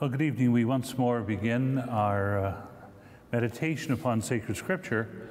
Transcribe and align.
Well, 0.00 0.10
good 0.10 0.22
evening. 0.22 0.52
We 0.52 0.64
once 0.64 0.96
more 0.96 1.22
begin 1.22 1.76
our 1.76 2.38
uh, 2.38 2.54
meditation 3.32 3.92
upon 3.92 4.22
sacred 4.22 4.56
scripture 4.56 5.28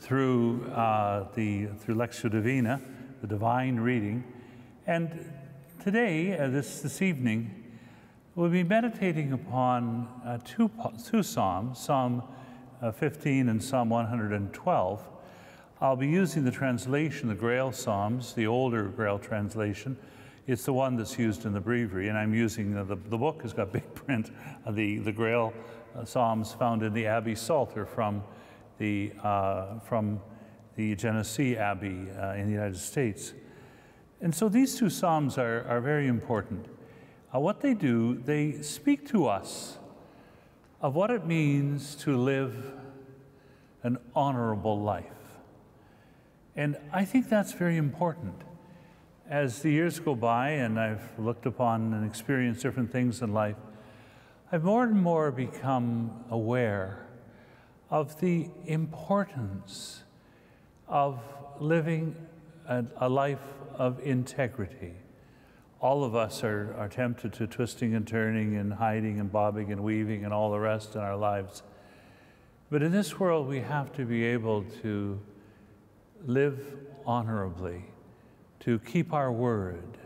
through 0.00 0.64
uh, 0.70 1.26
the 1.34 1.66
through 1.66 1.96
Lectio 1.96 2.30
Divina, 2.30 2.80
the 3.20 3.26
divine 3.26 3.76
reading. 3.76 4.24
And 4.86 5.30
today, 5.84 6.38
uh, 6.38 6.48
this 6.48 6.80
this 6.80 7.02
evening, 7.02 7.62
we'll 8.34 8.48
be 8.48 8.64
meditating 8.64 9.34
upon 9.34 10.08
uh, 10.24 10.38
two 10.46 10.70
two 11.06 11.22
psalms, 11.22 11.78
Psalm 11.78 12.22
uh, 12.80 12.92
15 12.92 13.50
and 13.50 13.62
Psalm 13.62 13.90
112. 13.90 15.08
I'll 15.82 15.94
be 15.94 16.08
using 16.08 16.42
the 16.42 16.50
translation, 16.50 17.28
the 17.28 17.34
Grail 17.34 17.70
Psalms, 17.70 18.32
the 18.32 18.46
older 18.46 18.84
Grail 18.84 19.18
translation 19.18 19.98
it's 20.46 20.64
the 20.64 20.72
one 20.72 20.96
that's 20.96 21.18
used 21.18 21.44
in 21.44 21.52
the 21.52 21.60
breviary, 21.60 22.08
and 22.08 22.16
I'm 22.16 22.32
using 22.32 22.76
uh, 22.76 22.84
the, 22.84 22.94
the 22.94 23.18
book 23.18 23.42
has 23.42 23.52
got 23.52 23.72
big 23.72 23.94
print 23.94 24.30
of 24.64 24.76
the, 24.76 24.98
the 24.98 25.12
Grail 25.12 25.52
uh, 25.96 26.04
Psalms 26.04 26.52
found 26.52 26.82
in 26.82 26.92
the 26.92 27.06
Abbey 27.06 27.34
Psalter 27.34 27.84
from 27.84 28.22
the, 28.78 29.12
uh, 29.24 29.78
from 29.80 30.20
the 30.76 30.94
Genesee 30.94 31.56
Abbey 31.56 32.06
uh, 32.10 32.34
in 32.34 32.46
the 32.46 32.52
United 32.52 32.78
States. 32.78 33.34
And 34.20 34.34
so 34.34 34.48
these 34.48 34.76
two 34.76 34.88
Psalms 34.88 35.36
are, 35.36 35.66
are 35.68 35.80
very 35.80 36.06
important. 36.06 36.66
Uh, 37.34 37.40
what 37.40 37.60
they 37.60 37.74
do, 37.74 38.22
they 38.24 38.62
speak 38.62 39.08
to 39.08 39.26
us 39.26 39.78
of 40.80 40.94
what 40.94 41.10
it 41.10 41.26
means 41.26 41.96
to 41.96 42.16
live 42.16 42.72
an 43.82 43.98
honorable 44.14 44.80
life. 44.80 45.04
And 46.54 46.76
I 46.92 47.04
think 47.04 47.28
that's 47.28 47.52
very 47.52 47.76
important 47.76 48.42
as 49.28 49.62
the 49.62 49.70
years 49.70 49.98
go 49.98 50.14
by 50.14 50.50
and 50.50 50.78
I've 50.78 51.18
looked 51.18 51.46
upon 51.46 51.92
and 51.92 52.06
experienced 52.06 52.62
different 52.62 52.92
things 52.92 53.22
in 53.22 53.32
life, 53.32 53.56
I've 54.52 54.64
more 54.64 54.84
and 54.84 55.00
more 55.00 55.32
become 55.32 56.24
aware 56.30 57.06
of 57.90 58.20
the 58.20 58.48
importance 58.66 60.02
of 60.88 61.20
living 61.58 62.14
a, 62.68 62.84
a 62.98 63.08
life 63.08 63.42
of 63.74 63.98
integrity. 64.00 64.94
All 65.80 66.04
of 66.04 66.14
us 66.14 66.42
are, 66.44 66.74
are 66.78 66.88
tempted 66.88 67.32
to 67.34 67.46
twisting 67.46 67.94
and 67.94 68.06
turning 68.06 68.56
and 68.56 68.72
hiding 68.72 69.20
and 69.20 69.30
bobbing 69.30 69.72
and 69.72 69.82
weaving 69.82 70.24
and 70.24 70.32
all 70.32 70.50
the 70.52 70.60
rest 70.60 70.94
in 70.94 71.00
our 71.00 71.16
lives. 71.16 71.62
But 72.70 72.82
in 72.82 72.92
this 72.92 73.18
world, 73.18 73.46
we 73.46 73.60
have 73.60 73.92
to 73.94 74.04
be 74.04 74.24
able 74.24 74.64
to 74.82 75.20
live 76.24 76.60
honorably 77.04 77.84
to 78.66 78.80
keep 78.80 79.12
our 79.12 79.30
word, 79.30 79.96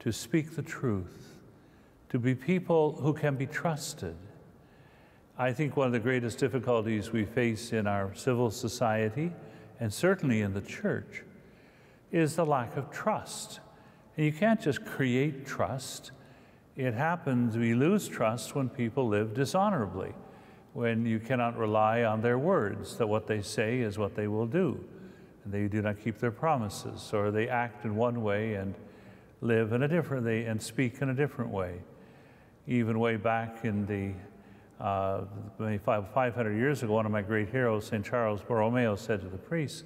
to 0.00 0.10
speak 0.10 0.56
the 0.56 0.62
truth, 0.62 1.36
to 2.08 2.18
be 2.18 2.34
people 2.34 2.98
who 3.00 3.14
can 3.14 3.36
be 3.36 3.46
trusted. 3.46 4.16
I 5.38 5.52
think 5.52 5.76
one 5.76 5.86
of 5.86 5.92
the 5.92 6.00
greatest 6.00 6.38
difficulties 6.38 7.12
we 7.12 7.24
face 7.24 7.72
in 7.72 7.86
our 7.86 8.12
civil 8.16 8.50
society, 8.50 9.32
and 9.78 9.94
certainly 9.94 10.40
in 10.40 10.54
the 10.54 10.60
church, 10.60 11.22
is 12.10 12.34
the 12.34 12.44
lack 12.44 12.76
of 12.76 12.90
trust. 12.90 13.60
And 14.16 14.26
you 14.26 14.32
can't 14.32 14.60
just 14.60 14.84
create 14.84 15.46
trust. 15.46 16.10
It 16.74 16.94
happens, 16.94 17.56
we 17.56 17.74
lose 17.74 18.08
trust 18.08 18.56
when 18.56 18.70
people 18.70 19.06
live 19.06 19.34
dishonorably, 19.34 20.14
when 20.72 21.06
you 21.06 21.20
cannot 21.20 21.56
rely 21.56 22.02
on 22.02 22.22
their 22.22 22.40
words, 22.40 22.96
that 22.96 23.06
what 23.06 23.28
they 23.28 23.40
say 23.40 23.78
is 23.78 23.98
what 23.98 24.16
they 24.16 24.26
will 24.26 24.48
do 24.48 24.84
and 25.44 25.52
they 25.52 25.68
do 25.68 25.82
not 25.82 26.02
keep 26.02 26.18
their 26.18 26.30
promises, 26.30 27.10
or 27.12 27.30
they 27.30 27.48
act 27.48 27.84
in 27.84 27.96
one 27.96 28.22
way 28.22 28.54
and 28.54 28.74
live 29.40 29.72
in 29.72 29.82
a 29.82 29.88
different 29.88 30.24
way 30.24 30.44
and 30.44 30.60
speak 30.60 31.02
in 31.02 31.10
a 31.10 31.14
different 31.14 31.50
way. 31.50 31.80
Even 32.66 32.98
way 32.98 33.16
back 33.16 33.64
in 33.64 33.86
the 33.86 34.12
uh, 34.82 35.24
500 35.58 36.56
years 36.56 36.82
ago, 36.82 36.94
one 36.94 37.06
of 37.06 37.12
my 37.12 37.22
great 37.22 37.50
heroes, 37.50 37.86
St. 37.86 38.04
Charles 38.04 38.40
Borromeo, 38.42 38.96
said 38.96 39.20
to 39.20 39.28
the 39.28 39.38
priests, 39.38 39.84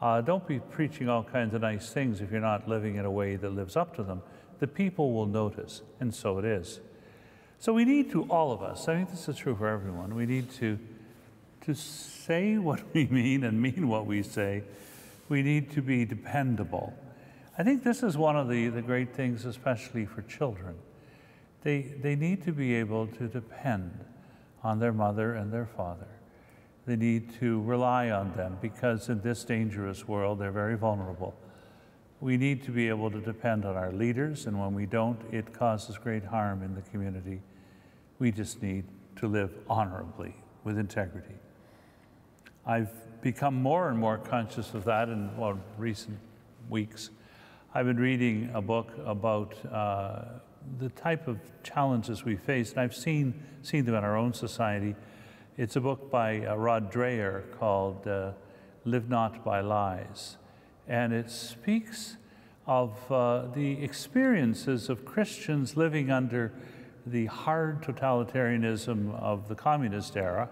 uh, 0.00 0.20
Don't 0.20 0.46
be 0.46 0.60
preaching 0.60 1.08
all 1.08 1.24
kinds 1.24 1.54
of 1.54 1.62
nice 1.62 1.90
things 1.90 2.20
if 2.20 2.30
you're 2.30 2.40
not 2.40 2.68
living 2.68 2.94
in 2.96 3.04
a 3.04 3.10
way 3.10 3.36
that 3.36 3.50
lives 3.50 3.76
up 3.76 3.94
to 3.96 4.02
them. 4.02 4.22
The 4.60 4.68
people 4.68 5.12
will 5.12 5.26
notice, 5.26 5.82
and 5.98 6.14
so 6.14 6.38
it 6.38 6.44
is. 6.44 6.80
So 7.58 7.72
we 7.72 7.84
need 7.84 8.10
to, 8.12 8.24
all 8.24 8.52
of 8.52 8.62
us, 8.62 8.88
I 8.88 8.94
think 8.94 9.10
this 9.10 9.28
is 9.28 9.36
true 9.36 9.56
for 9.56 9.68
everyone, 9.68 10.14
we 10.14 10.26
need 10.26 10.50
to 10.52 10.78
to 11.64 11.74
say 11.74 12.58
what 12.58 12.82
we 12.94 13.06
mean 13.06 13.44
and 13.44 13.60
mean 13.60 13.88
what 13.88 14.06
we 14.06 14.22
say, 14.22 14.62
we 15.28 15.42
need 15.42 15.70
to 15.72 15.82
be 15.82 16.04
dependable. 16.04 16.92
I 17.56 17.62
think 17.62 17.84
this 17.84 18.02
is 18.02 18.16
one 18.16 18.36
of 18.36 18.48
the, 18.48 18.68
the 18.68 18.82
great 18.82 19.14
things, 19.14 19.44
especially 19.44 20.06
for 20.06 20.22
children. 20.22 20.74
They, 21.62 21.82
they 22.02 22.16
need 22.16 22.42
to 22.44 22.52
be 22.52 22.74
able 22.74 23.06
to 23.06 23.28
depend 23.28 24.04
on 24.62 24.78
their 24.78 24.92
mother 24.92 25.34
and 25.34 25.52
their 25.52 25.66
father. 25.66 26.08
They 26.86 26.96
need 26.96 27.38
to 27.40 27.62
rely 27.62 28.10
on 28.10 28.34
them 28.34 28.58
because 28.60 29.08
in 29.08 29.22
this 29.22 29.44
dangerous 29.44 30.06
world, 30.06 30.38
they're 30.38 30.52
very 30.52 30.76
vulnerable. 30.76 31.34
We 32.20 32.36
need 32.36 32.62
to 32.64 32.70
be 32.70 32.88
able 32.88 33.10
to 33.10 33.20
depend 33.20 33.64
on 33.64 33.76
our 33.76 33.92
leaders, 33.92 34.46
and 34.46 34.58
when 34.58 34.74
we 34.74 34.86
don't, 34.86 35.20
it 35.32 35.52
causes 35.52 35.98
great 35.98 36.24
harm 36.24 36.62
in 36.62 36.74
the 36.74 36.82
community. 36.82 37.40
We 38.18 38.32
just 38.32 38.62
need 38.62 38.84
to 39.16 39.28
live 39.28 39.50
honorably 39.68 40.34
with 40.64 40.78
integrity. 40.78 41.34
I've 42.66 42.90
become 43.24 43.54
more 43.54 43.88
and 43.88 43.98
more 43.98 44.18
conscious 44.18 44.74
of 44.74 44.84
that 44.84 45.08
in 45.08 45.34
well, 45.38 45.58
recent 45.78 46.18
weeks. 46.68 47.08
I've 47.74 47.86
been 47.86 47.98
reading 47.98 48.50
a 48.52 48.60
book 48.60 48.92
about 49.06 49.54
uh, 49.72 50.24
the 50.78 50.90
type 50.90 51.26
of 51.26 51.38
challenges 51.62 52.26
we 52.26 52.36
face, 52.36 52.72
and 52.72 52.80
I've 52.80 52.94
seen, 52.94 53.42
seen 53.62 53.86
them 53.86 53.94
in 53.94 54.04
our 54.04 54.14
own 54.14 54.34
society. 54.34 54.94
It's 55.56 55.74
a 55.76 55.80
book 55.80 56.10
by 56.10 56.44
uh, 56.44 56.54
Rod 56.56 56.92
Dreher 56.92 57.44
called 57.58 58.06
uh, 58.06 58.32
Live 58.84 59.08
Not 59.08 59.42
by 59.42 59.62
Lies. 59.62 60.36
And 60.86 61.14
it 61.14 61.30
speaks 61.30 62.18
of 62.66 63.10
uh, 63.10 63.46
the 63.54 63.82
experiences 63.82 64.90
of 64.90 65.06
Christians 65.06 65.78
living 65.78 66.10
under 66.10 66.52
the 67.06 67.24
hard 67.24 67.80
totalitarianism 67.82 69.18
of 69.18 69.48
the 69.48 69.54
communist 69.54 70.14
era 70.14 70.50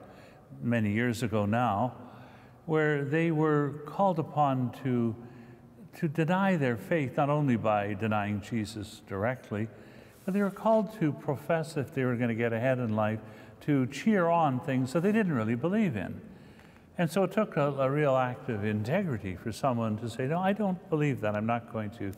many 0.62 0.90
years 0.90 1.22
ago 1.22 1.44
now, 1.44 1.96
where 2.66 3.04
they 3.04 3.30
were 3.30 3.74
called 3.86 4.18
upon 4.18 4.72
to, 4.82 5.14
to 5.98 6.08
deny 6.08 6.56
their 6.56 6.76
faith, 6.76 7.16
not 7.16 7.28
only 7.28 7.56
by 7.56 7.94
denying 7.94 8.40
Jesus 8.40 9.02
directly, 9.08 9.68
but 10.24 10.34
they 10.34 10.42
were 10.42 10.50
called 10.50 10.98
to 11.00 11.12
profess 11.12 11.76
if 11.76 11.94
they 11.94 12.04
were 12.04 12.16
going 12.16 12.28
to 12.28 12.34
get 12.34 12.52
ahead 12.52 12.78
in 12.78 12.94
life, 12.94 13.20
to 13.62 13.86
cheer 13.86 14.28
on 14.28 14.60
things 14.60 14.92
that 14.92 15.02
they 15.02 15.12
didn't 15.12 15.32
really 15.32 15.54
believe 15.54 15.96
in. 15.96 16.20
And 16.98 17.10
so 17.10 17.24
it 17.24 17.32
took 17.32 17.56
a, 17.56 17.72
a 17.72 17.90
real 17.90 18.16
act 18.16 18.48
of 18.48 18.64
integrity 18.64 19.34
for 19.34 19.50
someone 19.50 19.96
to 19.98 20.08
say, 20.08 20.26
no, 20.26 20.38
I 20.38 20.52
don't 20.52 20.88
believe 20.90 21.20
that. 21.22 21.34
I'm 21.34 21.46
not 21.46 21.72
going 21.72 21.90
to, 21.90 22.12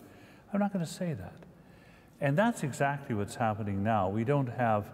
I'm 0.53 0.60
not 0.60 0.72
going 0.72 0.84
to 0.84 0.91
say 0.91 1.15
that. 1.15 1.34
And 2.21 2.37
that's 2.37 2.62
exactly 2.62 3.15
what's 3.15 3.37
happening 3.37 3.83
now. 3.83 4.09
We 4.09 4.25
don't 4.25 4.49
have 4.49 4.91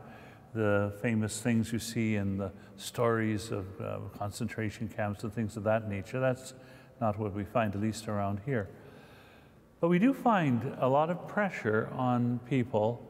the 0.55 0.93
famous 1.01 1.41
things 1.41 1.73
you 1.73 1.79
see 1.79 2.17
in 2.17 2.37
the 2.37 2.53
stories 2.77 3.51
of 3.51 3.67
uh, 3.81 3.99
concentration 4.19 4.89
camps 4.89 5.23
and 5.23 5.33
things 5.33 5.57
of 5.57 5.65
that 5.65 5.89
nature. 5.89 6.19
That's 6.19 6.55
not 7.01 7.19
what 7.19 7.35
we 7.35 7.45
find, 7.45 7.75
at 7.75 7.81
least 7.81 8.09
around 8.09 8.41
here. 8.45 8.69
But 9.81 9.89
we 9.89 9.99
do 9.99 10.13
find 10.13 10.77
a 10.79 10.89
lot 10.89 11.09
of 11.11 11.27
pressure 11.29 11.89
on 11.93 12.41
people 12.49 13.07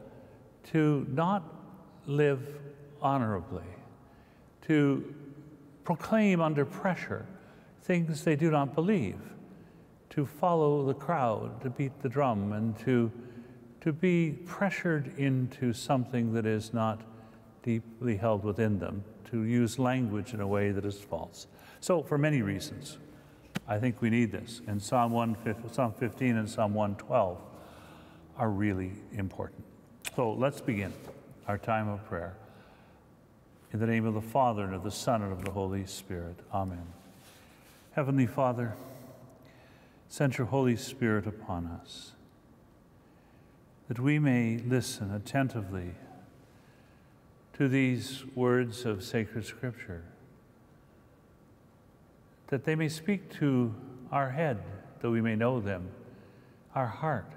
to 0.71 1.05
not 1.09 1.43
live 2.05 2.41
honorably, 3.01 3.63
to 4.67 5.13
proclaim 5.83 6.39
under 6.39 6.65
pressure 6.65 7.25
things 7.81 8.23
they 8.23 8.35
do 8.35 8.51
not 8.51 8.75
believe, 8.75 9.19
to 10.11 10.25
follow 10.25 10.85
the 10.85 10.93
crowd, 10.93 11.61
to 11.61 11.69
beat 11.69 12.01
the 12.01 12.09
drum, 12.09 12.53
and 12.53 12.77
to, 12.79 13.11
to 13.81 13.91
be 13.91 14.37
pressured 14.45 15.17
into 15.17 15.73
something 15.73 16.33
that 16.33 16.45
is 16.45 16.73
not 16.73 17.01
deeply 17.63 18.17
held 18.17 18.43
within 18.43 18.79
them 18.79 19.03
to 19.29 19.43
use 19.43 19.79
language 19.79 20.33
in 20.33 20.41
a 20.41 20.47
way 20.47 20.71
that 20.71 20.85
is 20.85 20.99
false. 20.99 21.47
So, 21.79 22.03
for 22.03 22.17
many 22.17 22.41
reasons, 22.41 22.97
I 23.67 23.79
think 23.79 24.01
we 24.01 24.09
need 24.09 24.31
this. 24.31 24.61
And 24.67 24.81
Psalm, 24.81 25.11
1, 25.11 25.37
Psalm 25.71 25.93
15 25.93 26.37
and 26.37 26.49
Psalm 26.49 26.73
112 26.73 27.39
are 28.37 28.49
really 28.49 28.91
important. 29.13 29.63
So, 30.15 30.33
let's 30.33 30.61
begin 30.61 30.93
our 31.47 31.57
time 31.57 31.87
of 31.87 32.05
prayer. 32.05 32.35
In 33.73 33.79
the 33.79 33.87
name 33.87 34.05
of 34.05 34.13
the 34.13 34.21
Father, 34.21 34.65
and 34.65 34.75
of 34.75 34.83
the 34.83 34.91
Son, 34.91 35.21
and 35.21 35.31
of 35.31 35.45
the 35.45 35.51
Holy 35.51 35.85
Spirit. 35.85 36.35
Amen. 36.53 36.85
Heavenly 37.93 38.27
Father, 38.27 38.75
send 40.09 40.37
your 40.37 40.47
Holy 40.47 40.75
Spirit 40.75 41.25
upon 41.25 41.67
us, 41.67 42.11
that 43.87 43.97
we 43.97 44.19
may 44.19 44.57
listen 44.57 45.13
attentively 45.13 45.91
to 47.61 47.67
these 47.67 48.23
words 48.33 48.85
of 48.87 49.03
sacred 49.03 49.45
scripture, 49.45 50.01
that 52.47 52.63
they 52.63 52.73
may 52.73 52.89
speak 52.89 53.31
to 53.31 53.71
our 54.11 54.31
head, 54.31 54.57
that 54.99 55.11
we 55.11 55.21
may 55.21 55.35
know 55.35 55.59
them, 55.59 55.87
our 56.73 56.87
heart, 56.87 57.31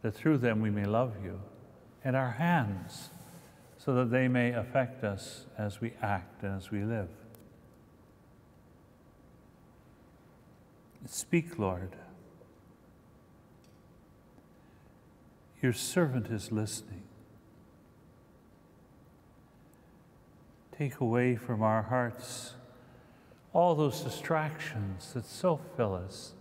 that 0.00 0.12
through 0.12 0.38
them 0.38 0.62
we 0.62 0.70
may 0.70 0.86
love 0.86 1.12
you, 1.22 1.38
and 2.02 2.16
our 2.16 2.30
hands, 2.30 3.10
so 3.76 3.92
that 3.92 4.10
they 4.10 4.28
may 4.28 4.50
affect 4.52 5.04
us 5.04 5.44
as 5.58 5.78
we 5.78 5.92
act 6.00 6.42
and 6.42 6.56
as 6.56 6.70
we 6.70 6.82
live. 6.82 7.10
Speak, 11.04 11.58
Lord. 11.58 11.96
Your 15.60 15.74
servant 15.74 16.28
is 16.28 16.50
listening. 16.50 17.02
Take 20.76 21.00
away 21.00 21.36
from 21.36 21.62
our 21.62 21.82
hearts 21.82 22.54
all 23.52 23.76
those 23.76 24.00
distractions 24.00 25.12
that 25.12 25.24
so 25.24 25.60
fill 25.76 25.94
us, 25.94 26.32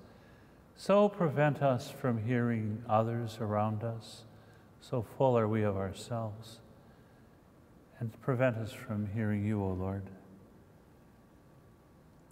so 0.76 1.08
prevent 1.08 1.62
us 1.62 1.92
from 1.92 2.26
hearing 2.26 2.84
others 2.90 3.38
around 3.40 3.84
us, 3.84 4.24
so 4.82 5.06
full 5.18 5.38
are 5.38 5.48
we 5.48 5.62
of 5.62 5.78
ourselves, 5.78 6.60
and 8.00 8.20
prevent 8.22 8.58
us 8.58 8.74
from 8.74 9.08
hearing 9.14 9.46
you, 9.46 9.62
O 9.62 9.70
Lord. 9.70 10.10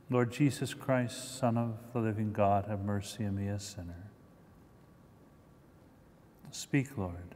Lord 0.10 0.32
Jesus 0.32 0.74
Christ, 0.74 1.38
Son 1.38 1.58
of 1.58 1.78
the 1.94 2.00
living 2.00 2.34
God, 2.34 2.66
have 2.66 2.82
mercy 2.82 3.24
on 3.26 3.36
me, 3.36 3.48
a 3.48 3.60
sinner. 3.60 4.10
Speak, 6.50 6.98
Lord. 6.98 7.36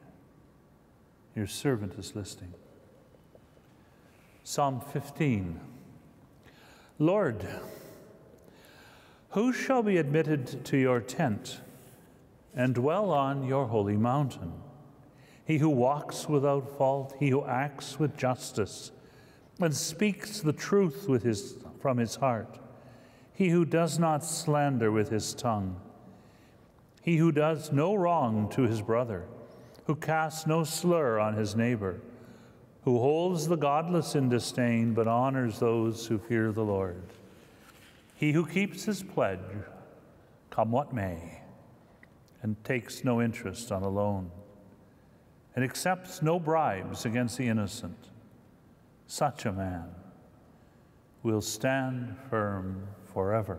Your 1.36 1.48
servant 1.48 1.94
is 1.98 2.16
listening. 2.16 2.54
Psalm 4.48 4.80
15. 4.80 5.60
Lord, 7.00 7.48
who 9.30 9.52
shall 9.52 9.82
be 9.82 9.98
admitted 9.98 10.64
to 10.66 10.78
your 10.78 11.02
tent 11.02 11.62
and 12.56 12.76
dwell 12.76 13.10
on 13.10 13.48
your 13.48 13.66
holy 13.66 13.98
mountain? 13.98 14.54
He 15.44 15.58
who 15.58 15.70
walks 15.70 16.30
without 16.30 16.78
fault, 16.78 17.16
he 17.20 17.30
who 17.30 17.44
acts 17.44 17.98
with 17.98 18.16
justice, 18.16 18.92
and 19.60 19.76
speaks 19.76 20.42
the 20.42 20.54
truth 20.54 21.10
with 21.10 21.24
his, 21.24 21.56
from 21.82 21.98
his 21.98 22.18
heart, 22.18 22.60
he 23.34 23.50
who 23.50 23.66
does 23.66 23.98
not 23.98 24.24
slander 24.24 24.92
with 24.92 25.10
his 25.10 25.34
tongue, 25.34 25.82
he 27.02 27.18
who 27.18 27.32
does 27.32 27.72
no 27.72 27.96
wrong 27.96 28.48
to 28.52 28.62
his 28.62 28.84
brother, 28.84 29.26
who 29.86 29.96
casts 29.96 30.46
no 30.46 30.64
slur 30.64 31.18
on 31.18 31.34
his 31.34 31.56
neighbor 31.56 32.00
who 32.86 33.00
holds 33.00 33.48
the 33.48 33.56
godless 33.56 34.14
in 34.14 34.30
disdain 34.30 34.94
but 34.94 35.08
honors 35.08 35.58
those 35.58 36.06
who 36.06 36.20
fear 36.20 36.52
the 36.52 36.64
Lord. 36.64 37.02
He 38.16 38.32
who 38.32 38.46
keeps 38.46 38.86
his 38.86 39.02
pledge, 39.02 39.40
come 40.52 40.72
what 40.72 40.94
may, 40.94 41.42
and 42.44 42.64
takes 42.64 43.04
no 43.04 43.24
interest 43.24 43.72
on 43.72 43.82
a 43.82 43.90
loan, 43.90 44.30
and 45.56 45.66
accepts 45.66 46.22
no 46.22 46.40
bribes 46.40 47.06
against 47.06 47.40
the 47.40 47.48
innocent, 47.48 47.98
such 49.08 49.46
a 49.46 49.52
man 49.52 49.86
will 51.24 51.42
stand 51.42 52.16
firm 52.30 52.88
forever. 53.12 53.58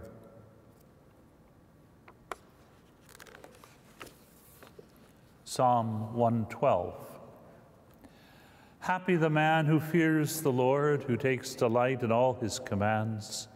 Psalm 5.44 6.14
112. 6.14 7.15
Happy 8.86 9.16
the 9.16 9.28
man 9.28 9.66
who 9.66 9.80
fears 9.80 10.42
the 10.42 10.52
Lord, 10.52 11.02
who 11.02 11.16
takes 11.16 11.56
delight 11.56 12.04
in 12.04 12.12
all 12.12 12.34
his 12.34 12.60
commands. 12.60 13.48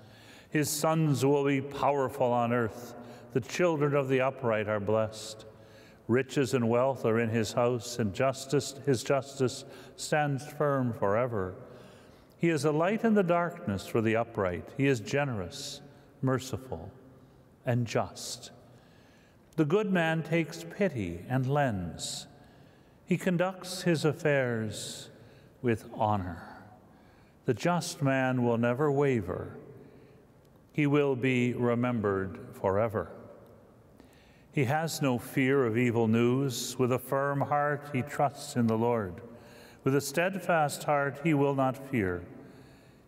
His 0.49 0.69
sons 0.69 1.25
will 1.25 1.45
be 1.45 1.61
powerful 1.61 2.33
on 2.33 2.53
earth. 2.53 2.97
The 3.33 3.41
children 3.41 3.95
of 3.95 4.09
the 4.09 4.23
upright 4.23 4.67
are 4.69 4.81
blessed. 4.81 5.47
Riches 6.09 6.53
and 6.53 6.69
wealth 6.69 7.05
are 7.05 7.21
in 7.21 7.29
his 7.29 7.53
house, 7.53 8.01
and 8.01 8.13
justice, 8.13 8.75
his 8.85 9.05
justice 9.05 9.65
stands 9.95 10.45
firm 10.45 10.93
forever. 10.93 11.55
He 12.37 12.49
is 12.49 12.65
a 12.65 12.73
light 12.73 13.05
in 13.05 13.15
the 13.15 13.23
darkness 13.23 13.87
for 13.87 14.01
the 14.01 14.17
upright. 14.17 14.69
He 14.77 14.89
is 14.89 14.99
generous, 14.99 15.81
merciful, 16.23 16.91
and 17.65 17.87
just. 17.87 18.51
The 19.55 19.65
good 19.65 19.93
man 19.93 20.25
takes 20.25 20.65
pity 20.65 21.25
and 21.29 21.47
lends. 21.47 22.27
He 23.07 23.17
conducts 23.17 23.83
his 23.83 24.05
affairs 24.05 25.07
with 25.63 25.85
honor. 25.95 26.43
The 27.47 27.55
just 27.55 28.03
man 28.03 28.45
will 28.45 28.59
never 28.59 28.91
waver. 28.91 29.57
He 30.73 30.87
will 30.87 31.17
be 31.17 31.53
remembered 31.53 32.39
forever. 32.53 33.11
He 34.53 34.65
has 34.65 35.01
no 35.01 35.19
fear 35.19 35.65
of 35.65 35.79
evil 35.79 36.09
news. 36.09 36.79
With 36.79 36.93
a 36.93 36.99
firm 36.99 37.41
heart, 37.41 37.91
he 37.93 38.03
trusts 38.03 38.57
in 38.57 38.67
the 38.67 38.79
Lord. 38.79 39.21
With 39.85 39.95
a 39.95 40.01
steadfast 40.01 40.85
heart, 40.85 41.21
he 41.25 41.35
will 41.35 41.55
not 41.55 41.91
fear. 41.91 42.23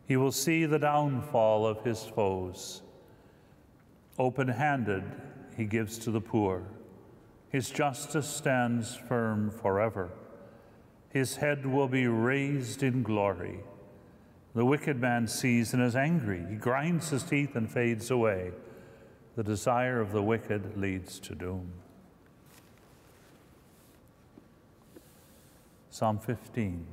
He 0.07 0.17
will 0.17 0.33
see 0.33 0.67
the 0.67 0.79
downfall 0.79 1.67
of 1.67 1.83
his 1.85 2.05
foes. 2.05 2.83
Open 4.19 4.49
handed, 4.49 5.05
he 5.57 5.65
gives 5.65 5.99
to 5.99 6.11
the 6.11 6.21
poor. 6.21 6.63
His 7.51 7.71
justice 7.71 8.29
stands 8.29 8.95
firm 8.95 9.51
forever. 9.51 10.11
His 11.13 11.37
head 11.37 11.67
will 11.67 11.89
be 11.89 12.07
raised 12.07 12.83
in 12.83 13.03
glory. 13.03 13.61
The 14.55 14.65
wicked 14.65 14.99
man 14.99 15.29
sees 15.29 15.75
and 15.75 15.83
is 15.83 15.95
angry. 15.95 16.45
He 16.49 16.57
grinds 16.57 17.11
his 17.11 17.23
teeth 17.23 17.55
and 17.55 17.71
fades 17.71 18.11
away. 18.11 18.53
The 19.37 19.43
desire 19.43 20.01
of 20.01 20.13
the 20.13 20.23
wicked 20.23 20.77
leads 20.77 21.19
to 21.21 21.35
doom. 21.35 21.73
Psalm 25.91 26.19
15 26.19 26.87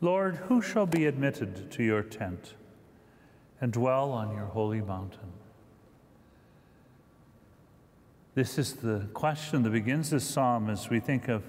Lord, 0.00 0.36
who 0.36 0.62
shall 0.62 0.86
be 0.86 1.04
admitted 1.04 1.70
to 1.72 1.82
your 1.82 2.02
tent 2.02 2.54
and 3.60 3.70
dwell 3.70 4.12
on 4.12 4.34
your 4.34 4.46
holy 4.46 4.80
mountain? 4.80 5.32
This 8.34 8.58
is 8.58 8.76
the 8.76 9.08
question 9.12 9.62
that 9.64 9.70
begins 9.70 10.08
this 10.08 10.24
psalm 10.24 10.70
as 10.70 10.88
we 10.88 11.00
think 11.00 11.28
of 11.28 11.42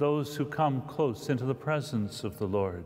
those 0.00 0.36
who 0.36 0.46
come 0.46 0.80
close 0.88 1.28
into 1.28 1.44
the 1.44 1.54
presence 1.54 2.24
of 2.24 2.38
the 2.38 2.46
Lord, 2.46 2.84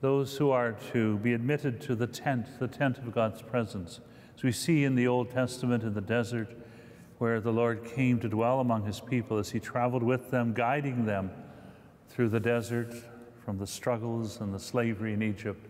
those 0.00 0.38
who 0.38 0.50
are 0.50 0.72
to 0.92 1.18
be 1.18 1.34
admitted 1.34 1.82
to 1.82 1.94
the 1.94 2.06
tent, 2.06 2.46
the 2.58 2.66
tent 2.66 2.96
of 2.96 3.14
God's 3.14 3.42
presence. 3.42 4.00
As 4.34 4.42
we 4.42 4.50
see 4.50 4.84
in 4.84 4.94
the 4.94 5.06
Old 5.06 5.30
Testament 5.30 5.84
in 5.84 5.92
the 5.92 6.00
desert, 6.00 6.48
where 7.18 7.40
the 7.40 7.52
Lord 7.52 7.84
came 7.84 8.18
to 8.20 8.28
dwell 8.28 8.58
among 8.58 8.86
his 8.86 9.00
people 9.00 9.36
as 9.36 9.50
he 9.50 9.60
traveled 9.60 10.02
with 10.02 10.30
them, 10.30 10.54
guiding 10.54 11.04
them 11.04 11.30
through 12.08 12.30
the 12.30 12.40
desert 12.40 12.94
from 13.44 13.58
the 13.58 13.66
struggles 13.66 14.40
and 14.40 14.54
the 14.54 14.58
slavery 14.58 15.12
in 15.12 15.22
Egypt 15.22 15.68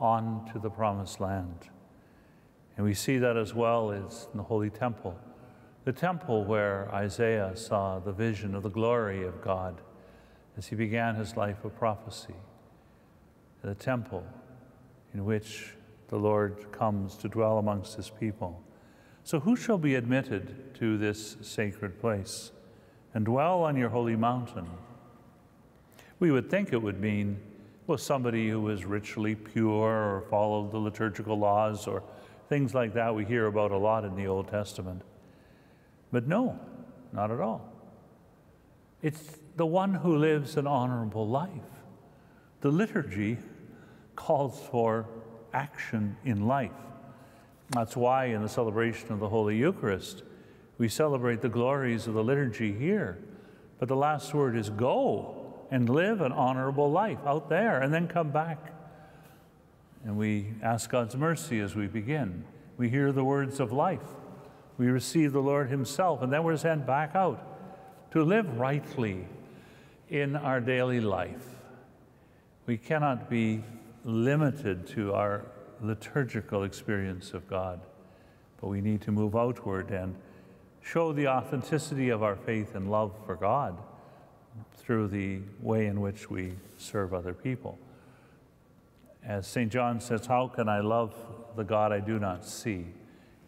on 0.00 0.50
to 0.52 0.58
the 0.58 0.70
promised 0.70 1.20
land. 1.20 1.68
And 2.76 2.84
we 2.84 2.94
see 2.94 3.18
that 3.18 3.36
as 3.36 3.54
well 3.54 3.92
as 3.92 4.26
in 4.32 4.38
the 4.38 4.44
Holy 4.44 4.70
Temple 4.70 5.16
the 5.88 5.92
temple 5.94 6.44
where 6.44 6.86
Isaiah 6.92 7.52
saw 7.54 7.98
the 7.98 8.12
vision 8.12 8.54
of 8.54 8.62
the 8.62 8.68
glory 8.68 9.24
of 9.24 9.40
God 9.40 9.80
as 10.58 10.66
he 10.66 10.76
began 10.76 11.14
his 11.14 11.34
life 11.34 11.64
of 11.64 11.74
prophecy. 11.78 12.34
The 13.62 13.74
temple 13.74 14.22
in 15.14 15.24
which 15.24 15.72
the 16.08 16.18
Lord 16.18 16.70
comes 16.72 17.14
to 17.14 17.28
dwell 17.30 17.56
amongst 17.56 17.94
his 17.94 18.10
people. 18.10 18.62
So, 19.24 19.40
who 19.40 19.56
shall 19.56 19.78
be 19.78 19.94
admitted 19.94 20.74
to 20.74 20.98
this 20.98 21.38
sacred 21.40 21.98
place 21.98 22.52
and 23.14 23.24
dwell 23.24 23.62
on 23.62 23.74
your 23.74 23.88
holy 23.88 24.14
mountain? 24.14 24.68
We 26.18 26.30
would 26.30 26.50
think 26.50 26.74
it 26.74 26.82
would 26.82 27.00
mean, 27.00 27.40
well, 27.86 27.96
somebody 27.96 28.50
who 28.50 28.68
is 28.68 28.84
ritually 28.84 29.36
pure 29.36 29.70
or 29.70 30.26
followed 30.28 30.70
the 30.70 30.76
liturgical 30.76 31.38
laws 31.38 31.86
or 31.86 32.02
things 32.50 32.74
like 32.74 32.92
that 32.92 33.14
we 33.14 33.24
hear 33.24 33.46
about 33.46 33.70
a 33.70 33.78
lot 33.78 34.04
in 34.04 34.16
the 34.16 34.26
Old 34.26 34.48
Testament. 34.48 35.00
But 36.10 36.26
no, 36.26 36.58
not 37.12 37.30
at 37.30 37.40
all. 37.40 37.72
It's 39.02 39.38
the 39.56 39.66
one 39.66 39.94
who 39.94 40.16
lives 40.16 40.56
an 40.56 40.66
honorable 40.66 41.28
life. 41.28 41.50
The 42.60 42.70
liturgy 42.70 43.38
calls 44.16 44.60
for 44.70 45.06
action 45.52 46.16
in 46.24 46.46
life. 46.46 46.72
That's 47.70 47.96
why 47.96 48.26
in 48.26 48.42
the 48.42 48.48
celebration 48.48 49.12
of 49.12 49.20
the 49.20 49.28
Holy 49.28 49.56
Eucharist, 49.56 50.22
we 50.78 50.88
celebrate 50.88 51.40
the 51.40 51.48
glories 51.48 52.06
of 52.06 52.14
the 52.14 52.24
liturgy 52.24 52.72
here. 52.72 53.18
But 53.78 53.88
the 53.88 53.96
last 53.96 54.32
word 54.34 54.56
is 54.56 54.70
go 54.70 55.54
and 55.70 55.88
live 55.88 56.20
an 56.20 56.32
honorable 56.32 56.90
life 56.90 57.18
out 57.26 57.48
there 57.48 57.80
and 57.80 57.92
then 57.92 58.08
come 58.08 58.30
back. 58.30 58.72
And 60.04 60.16
we 60.16 60.54
ask 60.62 60.90
God's 60.90 61.16
mercy 61.16 61.60
as 61.60 61.76
we 61.76 61.86
begin. 61.86 62.44
We 62.76 62.88
hear 62.88 63.12
the 63.12 63.24
words 63.24 63.60
of 63.60 63.72
life 63.72 64.14
we 64.78 64.86
receive 64.86 65.32
the 65.32 65.42
Lord 65.42 65.68
Himself, 65.68 66.22
and 66.22 66.32
then 66.32 66.44
we're 66.44 66.56
sent 66.56 66.86
back 66.86 67.14
out 67.14 67.44
to 68.12 68.22
live 68.22 68.58
rightly 68.58 69.26
in 70.08 70.36
our 70.36 70.60
daily 70.60 71.00
life. 71.00 71.44
We 72.66 72.78
cannot 72.78 73.28
be 73.28 73.64
limited 74.04 74.86
to 74.88 75.14
our 75.14 75.44
liturgical 75.82 76.62
experience 76.62 77.34
of 77.34 77.48
God, 77.50 77.80
but 78.60 78.68
we 78.68 78.80
need 78.80 79.02
to 79.02 79.12
move 79.12 79.34
outward 79.34 79.90
and 79.90 80.14
show 80.80 81.12
the 81.12 81.26
authenticity 81.26 82.08
of 82.08 82.22
our 82.22 82.36
faith 82.36 82.74
and 82.74 82.90
love 82.90 83.12
for 83.26 83.34
God 83.34 83.76
through 84.76 85.08
the 85.08 85.40
way 85.60 85.86
in 85.86 86.00
which 86.00 86.30
we 86.30 86.54
serve 86.78 87.12
other 87.12 87.34
people. 87.34 87.78
As 89.24 89.46
St. 89.46 89.70
John 89.70 90.00
says, 90.00 90.26
How 90.26 90.46
can 90.48 90.68
I 90.68 90.80
love 90.80 91.14
the 91.56 91.64
God 91.64 91.92
I 91.92 92.00
do 92.00 92.18
not 92.18 92.46
see 92.46 92.86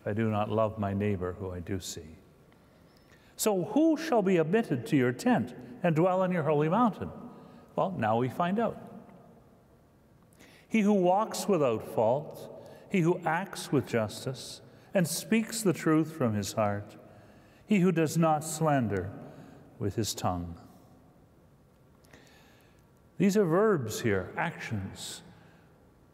if 0.00 0.06
I 0.06 0.12
do 0.12 0.30
not 0.30 0.50
love 0.50 0.78
my 0.78 0.94
neighbor 0.94 1.36
who 1.38 1.50
I 1.50 1.60
do 1.60 1.80
see? 1.80 2.16
So, 3.36 3.64
who 3.64 3.96
shall 3.96 4.22
be 4.22 4.36
admitted 4.36 4.86
to 4.88 4.96
your 4.96 5.12
tent 5.12 5.54
and 5.82 5.96
dwell 5.96 6.22
on 6.22 6.32
your 6.32 6.42
holy 6.42 6.68
mountain? 6.68 7.10
Well, 7.76 7.94
now 7.96 8.18
we 8.18 8.28
find 8.28 8.58
out. 8.58 8.78
He 10.68 10.80
who 10.80 10.92
walks 10.92 11.48
without 11.48 11.94
fault, 11.94 12.66
he 12.90 13.00
who 13.00 13.20
acts 13.24 13.72
with 13.72 13.86
justice, 13.86 14.60
and 14.94 15.06
speaks 15.06 15.62
the 15.62 15.72
truth 15.72 16.12
from 16.12 16.34
his 16.34 16.52
heart, 16.52 16.96
he 17.66 17.80
who 17.80 17.92
does 17.92 18.18
not 18.18 18.44
slander 18.44 19.10
with 19.78 19.96
his 19.96 20.14
tongue. 20.14 20.56
These 23.18 23.36
are 23.36 23.44
verbs 23.44 24.00
here, 24.00 24.32
actions. 24.36 25.22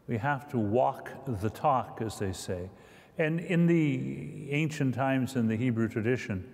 We 0.07 0.17
have 0.17 0.49
to 0.51 0.57
walk 0.57 1.11
the 1.25 1.49
talk, 1.49 1.99
as 2.01 2.19
they 2.19 2.31
say. 2.31 2.69
And 3.17 3.39
in 3.39 3.65
the 3.65 4.51
ancient 4.51 4.95
times 4.95 5.35
in 5.35 5.47
the 5.47 5.55
Hebrew 5.55 5.87
tradition, 5.87 6.47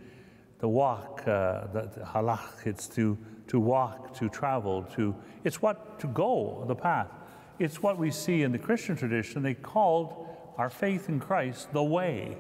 the 0.59 0.67
walk, 0.67 1.21
uh, 1.27 1.67
the, 1.73 1.89
the 1.95 2.05
halach, 2.05 2.65
it's 2.65 2.87
to, 2.89 3.17
to 3.47 3.59
walk, 3.59 4.17
to 4.19 4.29
travel, 4.29 4.83
to, 4.95 5.15
it's 5.43 5.61
what, 5.61 5.99
to 5.99 6.07
go, 6.07 6.63
the 6.67 6.75
path. 6.75 7.09
It's 7.59 7.83
what 7.83 7.97
we 7.97 8.11
see 8.11 8.43
in 8.43 8.51
the 8.51 8.59
Christian 8.59 8.95
tradition. 8.95 9.43
They 9.43 9.53
called 9.53 10.27
our 10.57 10.69
faith 10.69 11.09
in 11.09 11.19
Christ 11.19 11.71
the 11.73 11.83
way 11.83 12.37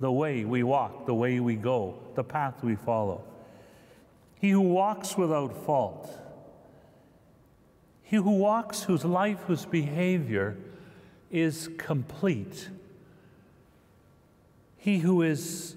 the 0.00 0.10
way 0.10 0.44
we 0.44 0.62
walk, 0.62 1.06
the 1.06 1.14
way 1.14 1.38
we 1.40 1.54
go, 1.54 1.94
the 2.14 2.24
path 2.24 2.64
we 2.64 2.74
follow. 2.74 3.22
He 4.40 4.50
who 4.50 4.62
walks 4.62 5.16
without 5.16 5.54
fault, 5.66 6.10
he 8.02 8.16
who 8.16 8.30
walks 8.30 8.82
whose 8.82 9.04
life, 9.04 9.40
whose 9.46 9.66
behavior 9.66 10.56
is 11.30 11.68
complete. 11.78 12.70
He 14.80 15.00
who 15.00 15.20
is 15.20 15.76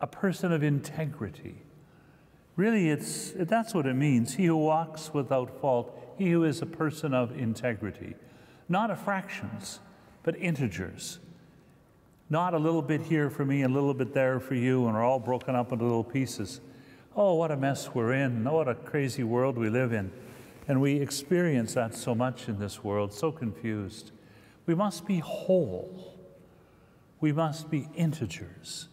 a 0.00 0.06
person 0.06 0.52
of 0.52 0.62
integrity. 0.62 1.56
Really, 2.54 2.88
it's, 2.88 3.32
that's 3.34 3.74
what 3.74 3.84
it 3.84 3.94
means. 3.94 4.36
He 4.36 4.46
who 4.46 4.56
walks 4.56 5.12
without 5.12 5.60
fault, 5.60 6.14
he 6.16 6.30
who 6.30 6.44
is 6.44 6.62
a 6.62 6.66
person 6.66 7.12
of 7.12 7.36
integrity. 7.36 8.14
Not 8.68 8.96
fractions, 8.96 9.80
but 10.22 10.36
integers. 10.36 11.18
Not 12.30 12.54
a 12.54 12.58
little 12.58 12.80
bit 12.80 13.02
here 13.02 13.28
for 13.28 13.44
me, 13.44 13.62
a 13.62 13.68
little 13.68 13.92
bit 13.92 14.14
there 14.14 14.38
for 14.38 14.54
you, 14.54 14.86
and 14.86 14.94
we're 14.94 15.04
all 15.04 15.18
broken 15.18 15.56
up 15.56 15.72
into 15.72 15.84
little 15.84 16.04
pieces. 16.04 16.60
Oh, 17.16 17.34
what 17.34 17.50
a 17.50 17.56
mess 17.56 17.92
we're 17.92 18.12
in. 18.12 18.46
Oh, 18.46 18.54
what 18.54 18.68
a 18.68 18.76
crazy 18.76 19.24
world 19.24 19.58
we 19.58 19.68
live 19.68 19.92
in. 19.92 20.12
And 20.68 20.80
we 20.80 21.00
experience 21.00 21.74
that 21.74 21.92
so 21.92 22.14
much 22.14 22.48
in 22.48 22.60
this 22.60 22.84
world, 22.84 23.12
so 23.12 23.32
confused. 23.32 24.12
We 24.64 24.76
must 24.76 25.06
be 25.06 25.18
whole. 25.18 26.17
We 27.20 27.32
must 27.32 27.70
be 27.70 27.88
integers. 27.96 28.88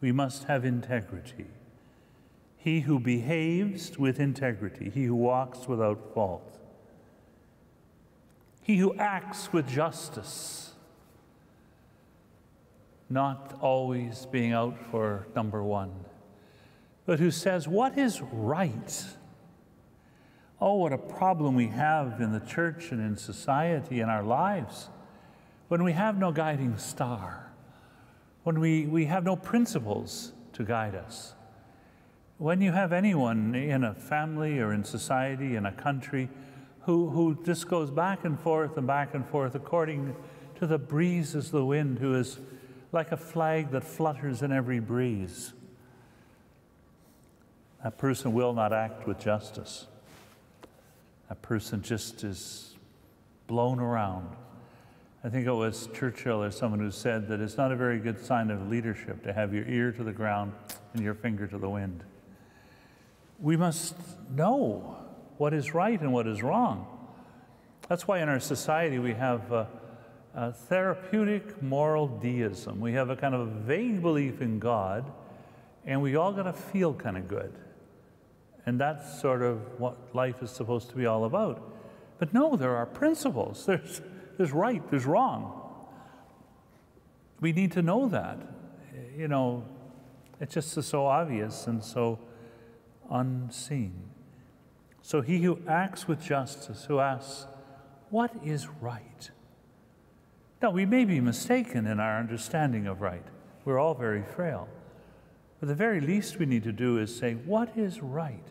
We 0.00 0.12
must 0.12 0.44
have 0.44 0.64
integrity. 0.64 1.46
He 2.56 2.80
who 2.80 2.98
behaves 2.98 3.98
with 3.98 4.18
integrity, 4.20 4.90
he 4.90 5.04
who 5.04 5.14
walks 5.14 5.68
without 5.68 6.14
fault, 6.14 6.58
he 8.62 8.76
who 8.76 8.94
acts 8.96 9.52
with 9.52 9.68
justice 9.68 10.72
not 13.10 13.56
always 13.60 14.26
being 14.26 14.52
out 14.52 14.78
for 14.90 15.26
number 15.34 15.62
one, 15.62 15.92
but 17.06 17.18
who 17.18 17.30
says, 17.30 17.66
What 17.66 17.96
is 17.96 18.20
right? 18.20 19.04
Oh, 20.60 20.74
what 20.74 20.92
a 20.92 20.98
problem 20.98 21.54
we 21.54 21.68
have 21.68 22.20
in 22.20 22.32
the 22.32 22.40
church 22.40 22.90
and 22.90 23.00
in 23.00 23.16
society 23.16 24.00
and 24.00 24.10
our 24.10 24.24
lives 24.24 24.88
when 25.68 25.84
we 25.84 25.92
have 25.92 26.18
no 26.18 26.32
guiding 26.32 26.76
star, 26.78 27.52
when 28.48 28.60
we, 28.60 28.86
we 28.86 29.04
have 29.04 29.24
no 29.24 29.36
principles 29.36 30.32
to 30.54 30.64
guide 30.64 30.94
us. 30.94 31.34
When 32.38 32.62
you 32.62 32.72
have 32.72 32.94
anyone 32.94 33.54
in 33.54 33.84
a 33.84 33.92
family 33.92 34.58
or 34.58 34.72
in 34.72 34.84
society, 34.84 35.54
in 35.54 35.66
a 35.66 35.72
country, 35.72 36.30
who, 36.84 37.10
who 37.10 37.38
just 37.44 37.68
goes 37.68 37.90
back 37.90 38.24
and 38.24 38.40
forth 38.40 38.78
and 38.78 38.86
back 38.86 39.12
and 39.12 39.28
forth 39.28 39.54
according 39.54 40.16
to 40.54 40.66
the 40.66 40.78
breeze 40.78 41.32
breezes, 41.32 41.50
the 41.50 41.62
wind, 41.62 41.98
who 41.98 42.14
is 42.14 42.38
like 42.90 43.12
a 43.12 43.18
flag 43.18 43.70
that 43.72 43.84
flutters 43.84 44.40
in 44.40 44.50
every 44.50 44.80
breeze. 44.80 45.52
That 47.84 47.98
person 47.98 48.32
will 48.32 48.54
not 48.54 48.72
act 48.72 49.06
with 49.06 49.18
justice. 49.18 49.88
That 51.28 51.42
person 51.42 51.82
just 51.82 52.24
is 52.24 52.76
blown 53.46 53.78
around. 53.78 54.34
I 55.24 55.28
think 55.28 55.46
it 55.46 55.52
was 55.52 55.88
Churchill 55.94 56.42
or 56.42 56.50
someone 56.50 56.80
who 56.80 56.90
said 56.90 57.28
that 57.28 57.40
it's 57.40 57.56
not 57.56 57.72
a 57.72 57.76
very 57.76 57.98
good 57.98 58.24
sign 58.24 58.50
of 58.50 58.68
leadership 58.68 59.22
to 59.24 59.32
have 59.32 59.52
your 59.52 59.66
ear 59.66 59.92
to 59.92 60.04
the 60.04 60.12
ground 60.12 60.52
and 60.94 61.02
your 61.02 61.14
finger 61.14 61.46
to 61.46 61.58
the 61.58 61.68
wind. 61.68 62.04
We 63.40 63.56
must 63.56 63.96
know 64.30 64.96
what 65.36 65.54
is 65.54 65.74
right 65.74 66.00
and 66.00 66.12
what 66.12 66.26
is 66.26 66.42
wrong. 66.42 66.86
That's 67.88 68.06
why 68.06 68.20
in 68.20 68.28
our 68.28 68.40
society 68.40 68.98
we 68.98 69.14
have. 69.14 69.52
Uh, 69.52 69.64
uh, 70.38 70.52
therapeutic 70.52 71.60
moral 71.60 72.06
deism. 72.06 72.80
We 72.80 72.92
have 72.92 73.10
a 73.10 73.16
kind 73.16 73.34
of 73.34 73.40
a 73.40 73.46
vague 73.46 74.00
belief 74.00 74.40
in 74.40 74.60
God, 74.60 75.10
and 75.84 76.00
we 76.00 76.14
all 76.14 76.32
got 76.32 76.44
to 76.44 76.52
feel 76.52 76.94
kind 76.94 77.16
of 77.16 77.26
good. 77.26 77.52
And 78.64 78.80
that's 78.80 79.20
sort 79.20 79.42
of 79.42 79.80
what 79.80 80.14
life 80.14 80.40
is 80.42 80.50
supposed 80.50 80.90
to 80.90 80.96
be 80.96 81.06
all 81.06 81.24
about. 81.24 81.72
But 82.18 82.32
no, 82.32 82.54
there 82.54 82.76
are 82.76 82.86
principles. 82.86 83.66
There's, 83.66 84.00
there's 84.38 84.52
right, 84.52 84.82
there's 84.90 85.04
wrong. 85.04 85.60
We 87.40 87.52
need 87.52 87.72
to 87.72 87.82
know 87.82 88.08
that. 88.08 88.38
You 89.16 89.28
know, 89.28 89.64
it's 90.40 90.54
just 90.54 90.82
so 90.82 91.06
obvious 91.06 91.66
and 91.66 91.84
so 91.84 92.18
unseen. 93.10 94.04
So 95.02 95.20
he 95.20 95.42
who 95.42 95.58
acts 95.68 96.08
with 96.08 96.22
justice, 96.22 96.86
who 96.86 97.00
asks, 97.00 97.46
What 98.10 98.32
is 98.42 98.68
right? 98.80 99.30
Now, 100.60 100.70
we 100.70 100.86
may 100.86 101.04
be 101.04 101.20
mistaken 101.20 101.86
in 101.86 102.00
our 102.00 102.18
understanding 102.18 102.86
of 102.86 103.00
right. 103.00 103.24
We're 103.64 103.78
all 103.78 103.94
very 103.94 104.22
frail. 104.22 104.68
But 105.60 105.68
the 105.68 105.74
very 105.74 106.00
least 106.00 106.38
we 106.38 106.46
need 106.46 106.64
to 106.64 106.72
do 106.72 106.98
is 106.98 107.14
say, 107.14 107.34
what 107.34 107.76
is 107.76 108.00
right? 108.00 108.46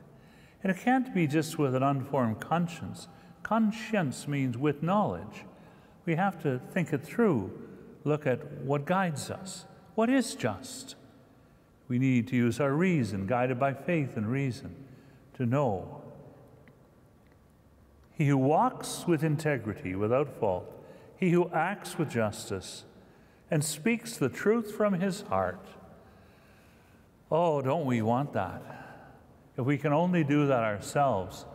And 0.63 0.71
it 0.71 0.79
can't 0.79 1.13
be 1.13 1.27
just 1.27 1.57
with 1.57 1.75
an 1.75 1.83
unformed 1.83 2.39
conscience. 2.39 3.07
Conscience 3.43 4.27
means 4.27 4.57
with 4.57 4.83
knowledge. 4.83 5.45
We 6.07 6.15
have 6.15 6.41
to 6.43 6.59
think 6.73 6.93
it 6.93 7.03
through, 7.03 7.51
look 8.05 8.25
at 8.25 8.61
what 8.61 8.85
guides 8.85 9.29
us. 9.29 9.65
What 9.93 10.09
is 10.09 10.35
just? 10.35 10.95
We 11.89 11.99
need 11.99 12.29
to 12.29 12.35
use 12.37 12.61
our 12.61 12.71
reason, 12.71 13.27
guided 13.27 13.59
by 13.59 13.73
faith 13.73 14.15
and 14.15 14.25
reason, 14.25 14.73
to 15.33 15.45
know. 15.45 16.01
He 18.13 18.27
who 18.27 18.37
walks 18.37 19.05
with 19.05 19.21
integrity, 19.21 19.95
without 19.95 20.39
fault, 20.39 20.73
he 21.17 21.31
who 21.31 21.49
acts 21.49 21.97
with 21.97 22.09
justice 22.09 22.85
and 23.51 23.63
speaks 23.63 24.15
the 24.15 24.29
truth 24.29 24.71
from 24.71 24.93
his 24.93 25.21
heart. 25.23 25.67
Oh, 27.29 27.61
don't 27.61 27.85
we 27.85 28.01
want 28.01 28.31
that? 28.31 28.61
If 29.57 29.65
we 29.65 29.77
can 29.77 29.91
only 29.91 30.23
do 30.23 30.47
that 30.47 30.63
ourselves, 30.63 31.45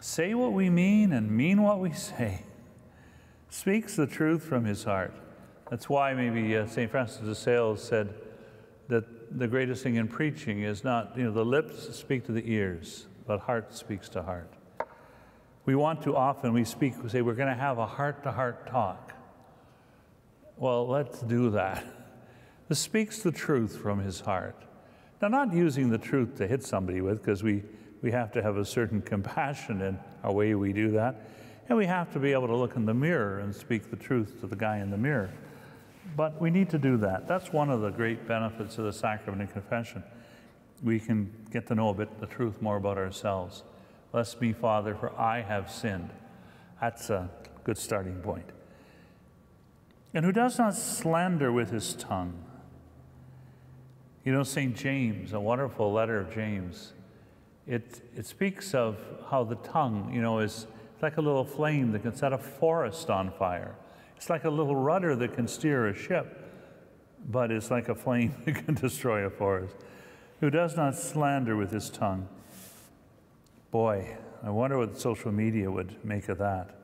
say 0.00 0.32
what 0.32 0.54
we 0.54 0.70
mean 0.70 1.12
and 1.12 1.30
mean 1.30 1.62
what 1.62 1.80
we 1.80 1.92
say, 1.92 2.44
speaks 3.50 3.96
the 3.96 4.06
truth 4.06 4.42
from 4.42 4.64
his 4.64 4.84
heart. 4.84 5.12
That's 5.68 5.88
why 5.88 6.14
maybe 6.14 6.56
uh, 6.56 6.66
St. 6.66 6.90
Francis 6.90 7.18
de 7.20 7.34
Sales 7.34 7.82
said 7.82 8.14
that 8.88 9.38
the 9.38 9.46
greatest 9.46 9.82
thing 9.82 9.96
in 9.96 10.08
preaching 10.08 10.62
is 10.62 10.82
not, 10.82 11.16
you 11.16 11.24
know, 11.24 11.32
the 11.32 11.44
lips 11.44 11.94
speak 11.96 12.24
to 12.26 12.32
the 12.32 12.42
ears, 12.50 13.06
but 13.26 13.40
heart 13.40 13.74
speaks 13.74 14.08
to 14.10 14.22
heart. 14.22 14.52
We 15.66 15.74
want 15.74 16.02
to 16.02 16.16
often, 16.16 16.52
we 16.52 16.64
speak, 16.64 17.00
we 17.02 17.08
say, 17.08 17.22
we're 17.22 17.34
going 17.34 17.48
to 17.48 17.60
have 17.60 17.78
a 17.78 17.86
heart 17.86 18.22
to 18.24 18.32
heart 18.32 18.66
talk. 18.66 19.12
Well, 20.56 20.86
let's 20.88 21.20
do 21.20 21.50
that. 21.50 21.84
This 22.68 22.78
speaks 22.78 23.22
the 23.22 23.32
truth 23.32 23.76
from 23.76 24.00
his 24.00 24.20
heart. 24.20 24.64
Now, 25.20 25.28
not 25.28 25.52
using 25.52 25.90
the 25.90 25.98
truth 25.98 26.36
to 26.38 26.46
hit 26.46 26.62
somebody 26.64 27.00
with, 27.00 27.18
because 27.18 27.42
we, 27.42 27.62
we 28.00 28.10
have 28.10 28.32
to 28.32 28.42
have 28.42 28.56
a 28.56 28.64
certain 28.64 29.02
compassion 29.02 29.80
in 29.82 29.98
our 30.24 30.32
way 30.32 30.54
we 30.54 30.72
do 30.72 30.90
that. 30.92 31.26
And 31.70 31.78
we 31.78 31.86
have 31.86 32.12
to 32.14 32.18
be 32.18 32.32
able 32.32 32.48
to 32.48 32.56
look 32.56 32.74
in 32.74 32.84
the 32.84 32.92
mirror 32.92 33.38
and 33.38 33.54
speak 33.54 33.90
the 33.90 33.96
truth 33.96 34.40
to 34.40 34.48
the 34.48 34.56
guy 34.56 34.78
in 34.78 34.90
the 34.90 34.96
mirror. 34.96 35.30
But 36.16 36.40
we 36.40 36.50
need 36.50 36.68
to 36.70 36.78
do 36.78 36.96
that. 36.96 37.28
That's 37.28 37.52
one 37.52 37.70
of 37.70 37.80
the 37.80 37.90
great 37.90 38.26
benefits 38.26 38.76
of 38.78 38.86
the 38.86 38.92
sacrament 38.92 39.42
of 39.42 39.52
confession. 39.52 40.02
We 40.82 40.98
can 40.98 41.32
get 41.52 41.68
to 41.68 41.76
know 41.76 41.90
a 41.90 41.94
bit 41.94 42.18
the 42.18 42.26
truth 42.26 42.60
more 42.60 42.76
about 42.76 42.98
ourselves. 42.98 43.62
Bless 44.10 44.40
me, 44.40 44.52
Father, 44.52 44.96
for 44.96 45.16
I 45.16 45.42
have 45.42 45.70
sinned. 45.70 46.10
That's 46.80 47.08
a 47.08 47.30
good 47.62 47.78
starting 47.78 48.16
point. 48.16 48.50
And 50.12 50.24
who 50.24 50.32
does 50.32 50.58
not 50.58 50.74
slander 50.74 51.52
with 51.52 51.70
his 51.70 51.94
tongue. 51.94 52.34
You 54.24 54.32
know, 54.32 54.42
St. 54.42 54.74
James, 54.74 55.34
a 55.34 55.40
wonderful 55.40 55.92
letter 55.92 56.18
of 56.18 56.34
James, 56.34 56.94
it, 57.68 58.00
it 58.16 58.26
speaks 58.26 58.74
of 58.74 58.98
how 59.30 59.44
the 59.44 59.54
tongue, 59.54 60.10
you 60.12 60.20
know, 60.20 60.40
is 60.40 60.66
like 61.02 61.16
a 61.16 61.20
little 61.20 61.44
flame 61.44 61.92
that 61.92 62.02
can 62.02 62.14
set 62.14 62.32
a 62.32 62.38
forest 62.38 63.10
on 63.10 63.30
fire. 63.30 63.74
It's 64.16 64.28
like 64.28 64.44
a 64.44 64.50
little 64.50 64.76
rudder 64.76 65.16
that 65.16 65.34
can 65.34 65.48
steer 65.48 65.88
a 65.88 65.94
ship, 65.94 66.50
but 67.28 67.50
it's 67.50 67.70
like 67.70 67.88
a 67.88 67.94
flame 67.94 68.34
that 68.44 68.64
can 68.64 68.74
destroy 68.74 69.24
a 69.24 69.30
forest. 69.30 69.74
Who 70.40 70.50
does 70.50 70.76
not 70.76 70.96
slander 70.96 71.56
with 71.56 71.70
his 71.70 71.90
tongue. 71.90 72.28
Boy, 73.70 74.16
I 74.42 74.50
wonder 74.50 74.78
what 74.78 74.98
social 74.98 75.32
media 75.32 75.70
would 75.70 76.04
make 76.04 76.28
of 76.28 76.38
that. 76.38 76.76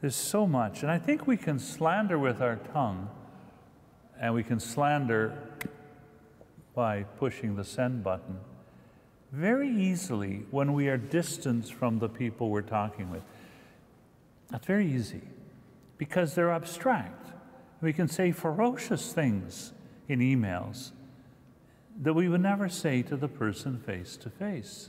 There's 0.00 0.16
so 0.16 0.46
much, 0.46 0.82
and 0.82 0.90
I 0.90 0.98
think 0.98 1.26
we 1.26 1.36
can 1.36 1.58
slander 1.58 2.18
with 2.18 2.40
our 2.40 2.56
tongue, 2.56 3.08
and 4.20 4.34
we 4.34 4.42
can 4.42 4.60
slander 4.60 5.38
by 6.74 7.02
pushing 7.02 7.56
the 7.56 7.64
send 7.64 8.04
button 8.04 8.38
very 9.36 9.68
easily 9.68 10.46
when 10.50 10.72
we 10.72 10.88
are 10.88 10.96
distanced 10.96 11.74
from 11.74 11.98
the 11.98 12.08
people 12.08 12.48
we're 12.48 12.62
talking 12.62 13.10
with. 13.10 13.22
That's 14.50 14.66
very 14.66 14.90
easy 14.90 15.20
because 15.98 16.34
they're 16.34 16.50
abstract. 16.50 17.32
We 17.82 17.92
can 17.92 18.08
say 18.08 18.32
ferocious 18.32 19.12
things 19.12 19.74
in 20.08 20.20
emails 20.20 20.92
that 22.00 22.14
we 22.14 22.30
would 22.30 22.40
never 22.40 22.70
say 22.70 23.02
to 23.02 23.16
the 23.16 23.28
person 23.28 23.78
face 23.78 24.16
to 24.18 24.30
face. 24.30 24.88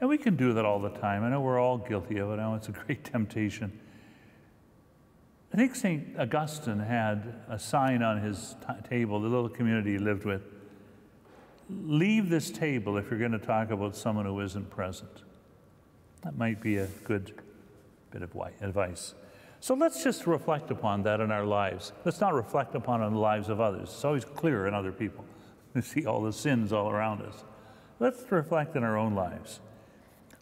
And 0.00 0.10
we 0.10 0.18
can 0.18 0.34
do 0.34 0.52
that 0.54 0.64
all 0.64 0.80
the 0.80 0.90
time. 0.90 1.22
I 1.22 1.28
know 1.28 1.40
we're 1.40 1.60
all 1.60 1.78
guilty 1.78 2.18
of 2.18 2.30
it. 2.30 2.34
I 2.34 2.36
know 2.50 2.54
it's 2.56 2.68
a 2.68 2.72
great 2.72 3.04
temptation. 3.12 3.78
I 5.52 5.56
think 5.56 5.76
St. 5.76 6.18
Augustine 6.18 6.80
had 6.80 7.42
a 7.48 7.60
sign 7.60 8.02
on 8.02 8.20
his 8.20 8.56
table, 8.88 9.20
the 9.20 9.28
little 9.28 9.48
community 9.48 9.92
he 9.92 9.98
lived 9.98 10.24
with 10.24 10.42
leave 11.70 12.28
this 12.28 12.50
table 12.50 12.96
if 12.96 13.10
you're 13.10 13.18
going 13.18 13.32
to 13.32 13.38
talk 13.38 13.70
about 13.70 13.96
someone 13.96 14.26
who 14.26 14.40
isn't 14.40 14.70
present. 14.70 15.22
That 16.22 16.36
might 16.36 16.60
be 16.60 16.78
a 16.78 16.86
good 17.04 17.34
bit 18.10 18.22
of 18.22 18.34
advice. 18.60 19.14
So 19.60 19.74
let's 19.74 20.04
just 20.04 20.26
reflect 20.26 20.70
upon 20.70 21.02
that 21.02 21.20
in 21.20 21.30
our 21.30 21.44
lives. 21.44 21.92
Let's 22.04 22.20
not 22.20 22.34
reflect 22.34 22.74
upon 22.74 23.02
it 23.02 23.06
in 23.06 23.14
the 23.14 23.18
lives 23.18 23.48
of 23.48 23.60
others. 23.60 23.88
It's 23.90 24.04
always 24.04 24.24
clear 24.24 24.66
in 24.66 24.74
other 24.74 24.92
people. 24.92 25.24
We 25.74 25.82
see 25.82 26.06
all 26.06 26.22
the 26.22 26.32
sins 26.32 26.72
all 26.72 26.90
around 26.90 27.20
us. 27.20 27.44
Let's 28.00 28.24
reflect 28.32 28.74
in 28.74 28.82
our 28.82 28.96
own 28.96 29.14
lives. 29.14 29.60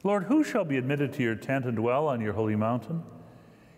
Lord, 0.04 0.24
who 0.24 0.44
shall 0.44 0.64
be 0.64 0.76
admitted 0.76 1.12
to 1.14 1.22
your 1.22 1.34
tent 1.34 1.64
and 1.64 1.76
dwell 1.76 2.06
on 2.06 2.20
your 2.20 2.32
holy 2.32 2.54
mountain? 2.54 3.02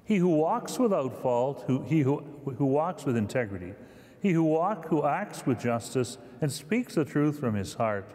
He 0.05 0.19
who 0.19 0.29
walks 0.29 0.79
without 0.79 1.23
fault, 1.23 1.65
who, 1.67 1.83
he 1.85 2.01
who, 2.01 2.19
who 2.59 2.67
walks 2.67 3.07
with 3.07 3.17
integrity, 3.17 3.73
he 4.21 4.33
who 4.33 4.43
walk, 4.43 4.89
who 4.89 5.07
acts 5.07 5.47
with 5.47 5.61
justice 5.61 6.19
and 6.41 6.51
speaks 6.53 6.95
the 6.95 7.05
truth 7.05 7.39
from 7.39 7.55
his 7.55 7.75
heart, 7.75 8.11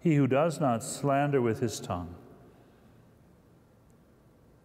he 0.00 0.14
who 0.14 0.26
does 0.26 0.60
not 0.60 0.82
slander 0.82 1.40
with 1.40 1.60
his 1.60 1.80
tongue. 1.80 2.14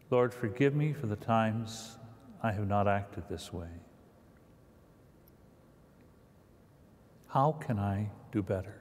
Lord, 0.10 0.34
forgive 0.34 0.76
me 0.76 0.94
for 0.94 1.08
the 1.08 1.16
times 1.16 1.98
I 2.44 2.52
have 2.52 2.68
not 2.68 2.88
acted 2.88 3.24
this 3.30 3.54
way. 3.54 3.70
How 7.30 7.54
can 7.54 7.80
I 7.80 8.10
do 8.32 8.44
better? 8.44 8.81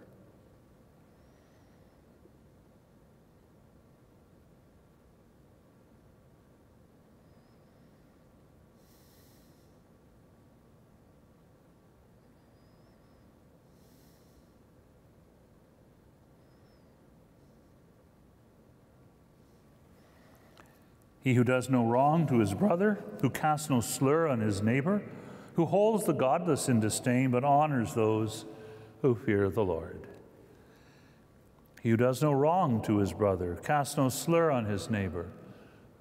He 21.22 21.34
who 21.34 21.44
does 21.44 21.68
no 21.68 21.84
wrong 21.84 22.26
to 22.28 22.38
his 22.38 22.54
brother, 22.54 22.98
who 23.20 23.30
casts 23.30 23.68
no 23.68 23.80
slur 23.80 24.26
on 24.26 24.40
his 24.40 24.62
neighbor, 24.62 25.02
who 25.54 25.66
holds 25.66 26.04
the 26.04 26.14
godless 26.14 26.68
in 26.68 26.80
disdain, 26.80 27.30
but 27.30 27.44
honors 27.44 27.94
those 27.94 28.46
who 29.02 29.14
fear 29.14 29.50
the 29.50 29.64
Lord. 29.64 30.06
He 31.82 31.90
who 31.90 31.96
does 31.96 32.22
no 32.22 32.32
wrong 32.32 32.82
to 32.82 32.98
his 32.98 33.12
brother, 33.12 33.58
casts 33.62 33.96
no 33.96 34.08
slur 34.08 34.50
on 34.50 34.64
his 34.64 34.90
neighbor. 34.90 35.28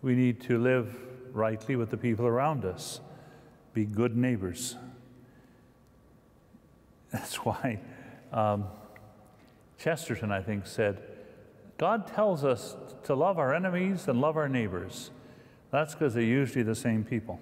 We 0.02 0.16
need 0.16 0.42
to 0.42 0.58
live 0.58 0.96
rightly 1.34 1.76
with 1.76 1.90
the 1.90 1.98
people 1.98 2.26
around 2.26 2.66
us, 2.66 3.02
be 3.74 3.86
good 3.86 4.16
neighbors. 4.16 4.76
That's 7.12 7.36
why 7.38 7.80
um, 8.32 8.66
Chesterton, 9.78 10.32
I 10.32 10.42
think, 10.42 10.66
said, 10.66 11.02
God 11.80 12.08
tells 12.08 12.44
us 12.44 12.76
to 13.06 13.16
love 13.16 13.40
our 13.40 13.56
enemies 13.56 14.10
and 14.10 14.20
love 14.20 14.36
our 14.36 14.50
neighbors. 14.50 15.12
That's 15.72 15.94
because 15.96 16.14
they're 16.14 16.24
usually 16.24 16.62
the 16.62 16.76
same 16.76 17.06
people. 17.06 17.40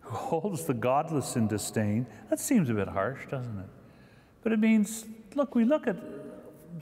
Who 0.00 0.16
holds 0.16 0.64
the 0.64 0.74
godless 0.74 1.36
in 1.36 1.46
disdain. 1.46 2.06
That 2.28 2.40
seems 2.40 2.68
a 2.68 2.74
bit 2.74 2.88
harsh, 2.88 3.20
doesn't 3.30 3.56
it? 3.56 3.68
But 4.42 4.52
it 4.52 4.58
means, 4.58 5.06
look, 5.36 5.54
we 5.54 5.64
look 5.64 5.86
at 5.86 5.96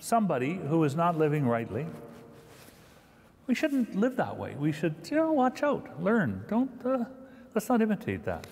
somebody 0.00 0.55
who 0.55 0.85
is 0.85 0.96
not 0.96 1.18
living 1.18 1.46
rightly. 1.46 1.87
We 3.46 3.55
shouldn't 3.55 3.94
live 3.94 4.16
that 4.16 4.38
way. 4.38 4.55
We 4.59 4.72
should, 4.72 4.94
you 5.11 5.18
know, 5.18 5.33
watch 5.33 5.62
out, 5.62 6.02
learn. 6.02 6.46
Don't, 6.48 6.70
uh, 6.85 7.05
let's 7.55 7.68
not 7.68 7.83
imitate 7.83 8.24
that. 8.24 8.46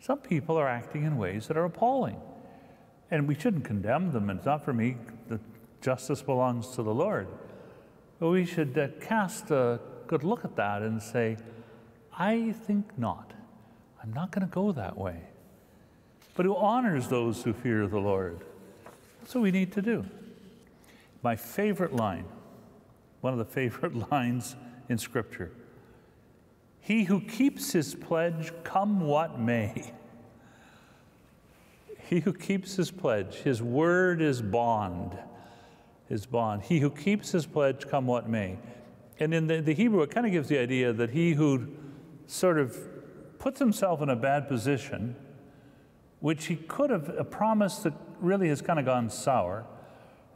Some 0.00 0.20
people 0.20 0.56
are 0.56 0.68
acting 0.68 1.04
in 1.04 1.18
ways 1.18 1.48
that 1.48 1.58
are 1.58 1.66
appalling. 1.66 2.18
And 3.10 3.28
we 3.28 3.34
shouldn't 3.34 3.64
condemn 3.64 4.12
them. 4.12 4.30
It's 4.30 4.46
not 4.46 4.64
for 4.64 4.72
me 4.72 4.96
justice 5.80 6.22
belongs 6.22 6.68
to 6.70 6.82
the 6.82 6.94
Lord. 6.94 7.28
But 8.18 8.30
we 8.30 8.44
should 8.44 8.76
uh, 8.76 8.88
cast 9.00 9.50
a 9.50 9.80
good 10.06 10.24
look 10.24 10.44
at 10.44 10.56
that 10.56 10.82
and 10.82 11.00
say, 11.00 11.36
I 12.16 12.52
think 12.66 12.98
not. 12.98 13.32
I'm 14.02 14.12
not 14.12 14.32
going 14.32 14.46
to 14.46 14.52
go 14.52 14.72
that 14.72 14.96
way. 14.96 15.20
But 16.34 16.46
who 16.46 16.56
honors 16.56 17.08
those 17.08 17.42
who 17.42 17.52
fear 17.52 17.86
the 17.86 17.98
Lord. 17.98 18.40
That's 19.20 19.34
what 19.34 19.42
we 19.42 19.50
need 19.50 19.72
to 19.72 19.82
do. 19.82 20.04
My 21.22 21.36
favorite 21.36 21.94
line, 21.94 22.24
one 23.20 23.32
of 23.32 23.38
the 23.38 23.44
favorite 23.44 23.94
lines 24.12 24.56
in 24.88 24.98
Scripture 24.98 25.52
He 26.80 27.04
who 27.04 27.20
keeps 27.20 27.72
his 27.72 27.94
pledge, 27.94 28.52
come 28.64 29.00
what 29.00 29.38
may. 29.38 29.92
He 32.08 32.20
who 32.20 32.32
keeps 32.32 32.76
his 32.76 32.90
pledge, 32.90 33.34
his 33.34 33.62
word 33.62 34.22
is 34.22 34.40
bond 34.40 35.18
his 36.08 36.26
bond. 36.26 36.62
He 36.62 36.80
who 36.80 36.90
keeps 36.90 37.32
his 37.32 37.46
pledge, 37.46 37.86
come 37.86 38.06
what 38.06 38.28
may. 38.28 38.58
And 39.20 39.34
in 39.34 39.46
the, 39.46 39.60
the 39.60 39.74
Hebrew, 39.74 40.02
it 40.02 40.10
kind 40.10 40.26
of 40.26 40.32
gives 40.32 40.48
the 40.48 40.58
idea 40.58 40.92
that 40.92 41.10
he 41.10 41.34
who 41.34 41.68
sort 42.26 42.58
of 42.58 42.76
puts 43.38 43.58
himself 43.58 44.00
in 44.00 44.08
a 44.08 44.16
bad 44.16 44.48
position, 44.48 45.16
which 46.20 46.46
he 46.46 46.56
could 46.56 46.90
have 46.90 47.08
a 47.16 47.24
promise 47.24 47.78
that 47.78 47.92
really 48.20 48.48
has 48.48 48.62
kind 48.62 48.78
of 48.78 48.84
gone 48.84 49.10
sour, 49.10 49.64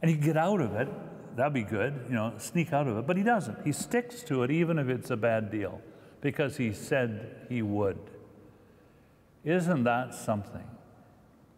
and 0.01 0.09
he 0.09 0.17
get 0.17 0.37
out 0.37 0.61
of 0.61 0.73
it, 0.75 0.87
that'd 1.35 1.53
be 1.53 1.63
good, 1.63 2.05
you 2.07 2.15
know, 2.15 2.33
sneak 2.37 2.71
out 2.71 2.87
of 2.87 2.97
it. 2.97 3.07
But 3.07 3.17
he 3.17 3.23
doesn't. 3.23 3.65
He 3.65 3.71
sticks 3.71 4.21
to 4.23 4.43
it 4.43 4.51
even 4.51 4.77
if 4.77 4.89
it's 4.89 5.09
a 5.09 5.17
bad 5.17 5.49
deal, 5.49 5.81
because 6.21 6.57
he 6.57 6.73
said 6.73 7.47
he 7.49 7.61
would. 7.61 7.99
Isn't 9.43 9.83
that 9.83 10.13
something? 10.13 10.67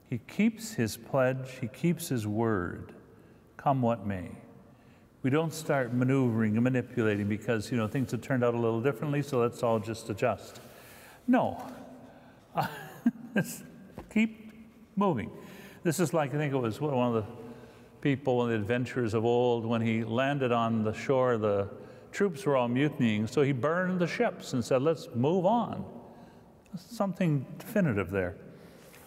He 0.09 0.19
keeps 0.19 0.73
his 0.73 0.97
pledge, 0.97 1.57
he 1.59 1.67
keeps 1.67 2.07
his 2.09 2.25
word 2.25 2.93
come 3.65 3.81
what 3.81 4.05
may. 4.05 4.29
We 5.23 5.31
don't 5.31 5.51
start 5.51 5.91
maneuvering 5.91 6.53
and 6.53 6.63
manipulating 6.63 7.27
because, 7.27 7.71
you 7.71 7.77
know, 7.77 7.87
things 7.87 8.11
have 8.11 8.21
turned 8.21 8.43
out 8.43 8.53
a 8.53 8.59
little 8.59 8.79
differently, 8.79 9.23
so 9.23 9.39
let's 9.39 9.63
all 9.63 9.79
just 9.79 10.07
adjust. 10.11 10.61
No. 11.27 11.59
Let's 13.35 13.63
keep 14.13 14.53
moving. 14.95 15.31
This 15.81 15.99
is 15.99 16.13
like, 16.13 16.35
I 16.35 16.37
think 16.37 16.53
it 16.53 16.57
was 16.57 16.79
one 16.79 17.07
of 17.07 17.13
the 17.15 17.23
people, 18.01 18.37
one 18.37 18.51
of 18.51 18.51
the 18.51 18.61
adventurers 18.61 19.15
of 19.15 19.25
old, 19.25 19.65
when 19.65 19.81
he 19.81 20.03
landed 20.03 20.51
on 20.51 20.83
the 20.83 20.93
shore, 20.93 21.39
the 21.39 21.67
troops 22.11 22.45
were 22.45 22.55
all 22.55 22.67
mutinying, 22.67 23.25
so 23.25 23.41
he 23.41 23.51
burned 23.51 23.99
the 23.99 24.05
ships 24.05 24.53
and 24.53 24.63
said, 24.63 24.83
let's 24.83 25.09
move 25.15 25.47
on. 25.47 25.83
Something 26.77 27.47
definitive 27.57 28.11
there. 28.11 28.35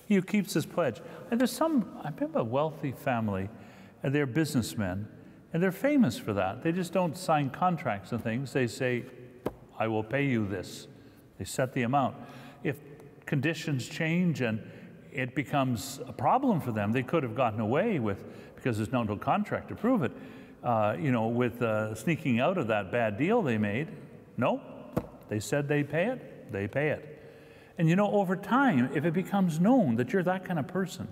He 0.07 0.21
keeps 0.21 0.53
his 0.53 0.67
pledge. 0.67 1.01
And 1.31 1.39
there's 1.39 1.53
some, 1.53 1.97
I 2.03 2.11
remember 2.11 2.41
a 2.41 2.45
wealthy 2.45 2.91
family 2.91 3.49
and 4.03 4.15
they're 4.15 4.27
businessmen, 4.27 5.09
and 5.53 5.63
they're 5.63 5.73
famous 5.73 6.19
for 6.19 6.33
that. 6.35 6.63
They 6.63 6.73
just 6.73 6.93
don't 6.93 7.17
sign 7.17 7.51
contracts 7.51 8.13
and 8.13 8.23
things. 8.23 8.53
They 8.53 8.67
say, 8.67 9.05
I 9.79 9.89
will 9.89 10.05
pay 10.05 10.27
you 10.27 10.47
this. 10.47 10.89
They 11.39 11.45
set 11.45 11.73
the 11.73 11.83
amount. 11.83 12.17
If 12.63 12.77
conditions 13.27 13.89
change 13.89 14.41
and 14.41 14.61
it 15.13 15.35
becomes 15.35 16.01
a 16.07 16.13
problem 16.13 16.61
for 16.61 16.73
them, 16.73 16.93
they 16.93 17.03
could 17.03 17.23
have 17.23 17.35
gotten 17.35 17.61
away 17.61 17.99
with, 17.99 18.25
because 18.57 18.77
there's 18.77 18.93
no, 18.93 19.03
no 19.03 19.17
contract 19.17 19.69
to 19.69 19.75
prove 19.75 20.03
it, 20.03 20.13
uh, 20.63 20.97
you 20.99 21.13
know, 21.13 21.29
with 21.29 21.63
uh, 21.63 21.95
sneaking 21.95 22.41
out 22.41 22.59
of 22.59 22.67
that 22.67 22.93
bad 22.93 23.17
deal 23.17 23.43
they 23.43 23.59
made. 23.59 23.89
No, 24.37 24.61
they 25.29 25.41
said 25.41 25.69
they 25.69 25.83
pay 25.83 26.07
it, 26.07 26.53
they 26.53 26.67
pay 26.69 26.91
it. 26.91 27.15
And 27.79 27.89
you 27.89 27.97
know, 27.97 28.11
over 28.11 28.35
time, 28.37 28.91
if 28.95 29.05
it 29.05 29.15
becomes 29.15 29.61
known 29.61 29.97
that 29.97 30.13
you're 30.13 30.25
that 30.25 30.45
kind 30.45 30.59
of 30.59 30.67
person, 30.67 31.09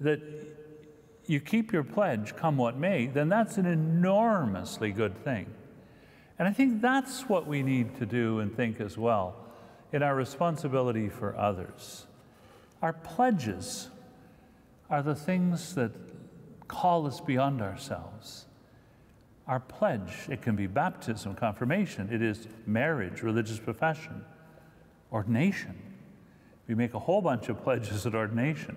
that 0.00 0.49
you 1.26 1.40
keep 1.40 1.72
your 1.72 1.84
pledge 1.84 2.34
come 2.36 2.56
what 2.56 2.76
may, 2.76 3.06
then 3.06 3.28
that's 3.28 3.58
an 3.58 3.66
enormously 3.66 4.92
good 4.92 5.16
thing. 5.22 5.46
And 6.38 6.48
I 6.48 6.52
think 6.52 6.80
that's 6.80 7.28
what 7.28 7.46
we 7.46 7.62
need 7.62 7.96
to 7.98 8.06
do 8.06 8.40
and 8.40 8.54
think 8.54 8.80
as 8.80 8.96
well 8.96 9.36
in 9.92 10.02
our 10.02 10.14
responsibility 10.14 11.08
for 11.08 11.36
others. 11.36 12.06
Our 12.80 12.92
pledges 12.92 13.90
are 14.88 15.02
the 15.02 15.14
things 15.14 15.74
that 15.74 15.92
call 16.66 17.06
us 17.06 17.20
beyond 17.20 17.60
ourselves. 17.60 18.46
Our 19.46 19.60
pledge, 19.60 20.12
it 20.28 20.42
can 20.42 20.56
be 20.56 20.66
baptism, 20.66 21.34
confirmation, 21.34 22.08
it 22.12 22.22
is 22.22 22.46
marriage, 22.66 23.22
religious 23.22 23.58
profession, 23.58 24.24
ordination. 25.12 25.76
We 26.68 26.74
make 26.76 26.94
a 26.94 27.00
whole 27.00 27.20
bunch 27.20 27.48
of 27.48 27.62
pledges 27.62 28.06
at 28.06 28.14
ordination. 28.14 28.76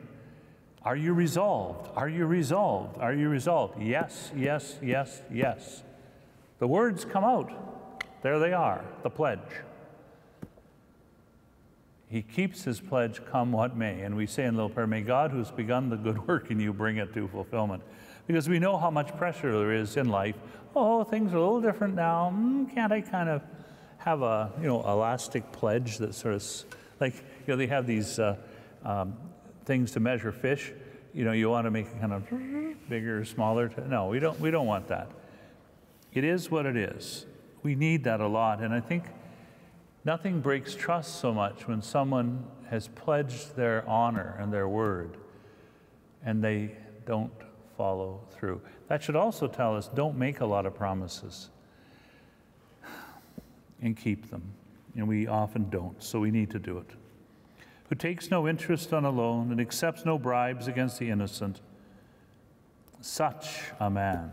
Are 0.86 0.96
you 0.96 1.14
resolved? 1.14 1.90
Are 1.96 2.10
you 2.10 2.26
resolved? 2.26 3.00
Are 3.00 3.14
you 3.14 3.30
resolved? 3.30 3.82
Yes, 3.82 4.32
yes, 4.36 4.78
yes, 4.82 5.22
yes. 5.32 5.84
The 6.60 6.68
words 6.68 7.06
come 7.06 7.24
out. 7.24 7.52
There 8.22 8.40
they 8.40 8.54
are, 8.54 8.84
the 9.02 9.10
pledge. 9.10 9.40
He 12.10 12.22
keeps 12.22 12.64
his 12.64 12.80
pledge 12.80 13.22
come 13.26 13.52
what 13.52 13.76
may. 13.76 14.02
And 14.02 14.16
we 14.16 14.28
say 14.28 14.46
in 14.46 14.56
little 14.56 14.70
prayer, 14.70 14.86
may 14.86 15.02
God 15.02 15.32
who's 15.32 15.52
begun 15.52 15.90
the 15.90 15.98
good 15.98 16.28
work 16.28 16.52
in 16.52 16.60
you 16.60 16.72
bring 16.72 16.98
it 16.98 17.14
to 17.14 17.28
fulfillment. 17.28 17.82
Because 18.28 18.48
we 18.48 18.60
know 18.60 18.78
how 18.78 18.92
much 18.92 19.16
pressure 19.18 19.52
there 19.52 19.74
is 19.74 19.98
in 19.98 20.10
life. 20.10 20.36
Oh, 20.76 21.04
things 21.04 21.34
are 21.34 21.38
a 21.38 21.42
little 21.42 21.62
different 21.62 21.96
now. 21.96 22.32
Mm, 22.36 22.74
can't 22.74 22.92
I 22.92 23.02
kind 23.02 23.30
of 23.30 23.42
have 23.98 24.22
a, 24.22 24.52
you 24.62 24.68
know, 24.68 24.82
elastic 24.82 25.52
pledge 25.52 25.98
that 25.98 26.14
sort 26.14 26.36
of, 26.36 26.46
like, 27.00 27.16
you 27.16 27.22
know, 27.48 27.56
they 27.56 27.68
have 27.68 27.88
these 27.88 28.20
uh, 28.20 28.36
um, 28.86 29.18
things 29.66 29.92
to 29.92 30.00
measure 30.00 30.32
fish. 30.32 30.74
You 31.14 31.26
know, 31.26 31.32
you 31.32 31.50
want 31.50 31.66
to 31.66 31.72
make 31.72 31.88
it 31.88 32.00
kind 32.00 32.14
of 32.14 32.28
bigger, 32.90 33.24
smaller. 33.26 33.70
To, 33.70 33.88
no, 33.88 34.08
we 34.08 34.20
don't, 34.20 34.40
we 34.40 34.52
don't 34.52 34.68
want 34.68 34.88
that. 34.88 35.10
It 36.14 36.24
is 36.24 36.50
what 36.50 36.66
it 36.66 36.76
is. 36.76 37.26
We 37.62 37.76
need 37.76 38.04
that 38.04 38.20
a 38.20 38.28
lot. 38.28 38.60
And 38.60 38.74
I 38.74 38.80
think 38.80 39.06
nothing 40.06 40.42
breaks 40.42 40.76
trust 40.76 41.20
so 41.20 41.34
much 41.34 41.68
when 41.68 41.82
someone 41.82 42.46
has 42.70 42.88
pledged 42.90 43.56
their 43.56 43.88
honor 43.88 44.36
and 44.40 44.52
their 44.52 44.68
word 44.68 45.18
and 46.26 46.44
they 46.44 46.76
don't 47.06 47.32
follow 47.78 48.22
through. 48.32 48.62
That 48.88 49.04
should 49.04 49.16
also 49.16 49.48
tell 49.48 49.76
us 49.76 49.88
don't 49.88 50.18
make 50.18 50.40
a 50.40 50.46
lot 50.46 50.66
of 50.66 50.76
promises 50.76 51.50
and 53.82 53.98
keep 53.98 54.30
them. 54.30 54.44
And 54.96 55.08
we 55.08 55.28
often 55.28 55.70
don't, 55.70 56.02
so 56.02 56.20
we 56.20 56.32
need 56.32 56.52
to 56.52 56.60
do 56.60 56.78
it. 56.78 56.90
Who 57.94 57.98
takes 57.98 58.32
no 58.32 58.48
interest 58.48 58.92
on 58.92 59.06
a 59.06 59.12
loan 59.12 59.52
and 59.52 59.62
accepts 59.62 60.04
no 60.04 60.18
bribes 60.18 60.68
against 60.68 60.98
the 60.98 61.12
innocent, 61.12 61.62
such 63.02 63.66
a 63.80 63.88
man 63.88 64.32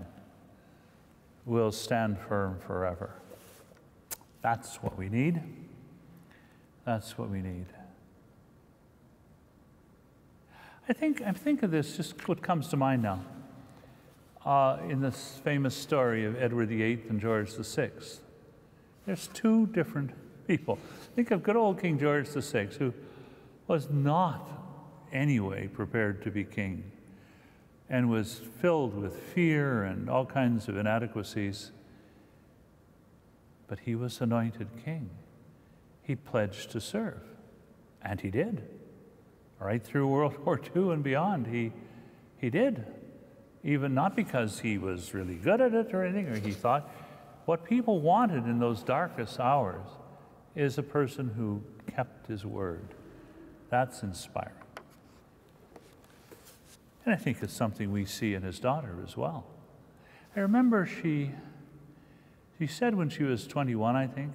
will 1.44 1.70
stand 1.70 2.18
firm 2.18 2.58
forever. 2.58 3.10
That's 4.40 4.76
what 4.76 4.96
we 4.96 5.10
need. 5.10 5.42
That's 6.86 7.18
what 7.18 7.28
we 7.28 7.42
need. 7.42 7.66
I 10.88 10.94
think, 10.94 11.20
I 11.20 11.32
think 11.32 11.62
of 11.62 11.70
this, 11.70 11.98
just 11.98 12.26
what 12.28 12.40
comes 12.40 12.68
to 12.68 12.78
mind 12.78 13.02
now. 13.02 13.20
Uh, 14.46 14.78
in 14.88 15.02
this 15.02 15.38
famous 15.44 15.76
story 15.76 16.24
of 16.24 16.34
Edward 16.40 16.70
VIII 16.70 17.02
and 17.10 17.20
George 17.20 17.50
VI. 17.50 17.90
There's 19.04 19.28
two 19.34 19.66
different 19.66 20.12
people. 20.48 20.78
Think 21.14 21.30
of 21.30 21.42
good 21.42 21.56
old 21.56 21.78
King 21.78 21.98
George 21.98 22.26
VI, 22.26 22.64
who 22.78 22.94
was 23.70 23.88
not 23.88 24.50
anyway 25.12 25.68
prepared 25.68 26.24
to 26.24 26.28
be 26.28 26.42
king 26.42 26.82
and 27.88 28.10
was 28.10 28.40
filled 28.60 29.00
with 29.00 29.14
fear 29.14 29.84
and 29.84 30.10
all 30.10 30.26
kinds 30.26 30.66
of 30.66 30.76
inadequacies. 30.76 31.70
But 33.68 33.78
he 33.78 33.94
was 33.94 34.20
anointed 34.20 34.66
king. 34.84 35.08
He 36.02 36.16
pledged 36.16 36.72
to 36.72 36.80
serve, 36.80 37.22
and 38.02 38.20
he 38.20 38.28
did. 38.28 38.68
Right 39.60 39.84
through 39.84 40.08
World 40.08 40.44
War 40.44 40.60
II 40.74 40.90
and 40.90 41.04
beyond, 41.04 41.46
he, 41.46 41.70
he 42.38 42.50
did. 42.50 42.84
Even 43.62 43.94
not 43.94 44.16
because 44.16 44.58
he 44.58 44.78
was 44.78 45.14
really 45.14 45.36
good 45.36 45.60
at 45.60 45.74
it 45.74 45.94
or 45.94 46.04
anything, 46.04 46.26
or 46.26 46.40
he 46.40 46.50
thought. 46.50 46.90
What 47.44 47.64
people 47.64 48.00
wanted 48.00 48.46
in 48.46 48.58
those 48.58 48.82
darkest 48.82 49.38
hours 49.38 49.86
is 50.56 50.76
a 50.76 50.82
person 50.82 51.28
who 51.36 51.62
kept 51.94 52.26
his 52.26 52.44
word. 52.44 52.96
That's 53.70 54.02
inspiring. 54.02 54.54
And 57.04 57.14
I 57.14 57.16
think 57.16 57.38
it's 57.42 57.54
something 57.54 57.90
we 57.92 58.04
see 58.04 58.34
in 58.34 58.42
his 58.42 58.58
daughter 58.58 58.96
as 59.06 59.16
well. 59.16 59.46
I 60.36 60.40
remember 60.40 60.86
she, 60.86 61.30
she 62.58 62.66
said 62.66 62.94
when 62.94 63.08
she 63.08 63.22
was 63.22 63.46
21, 63.46 63.96
I 63.96 64.06
think, 64.06 64.32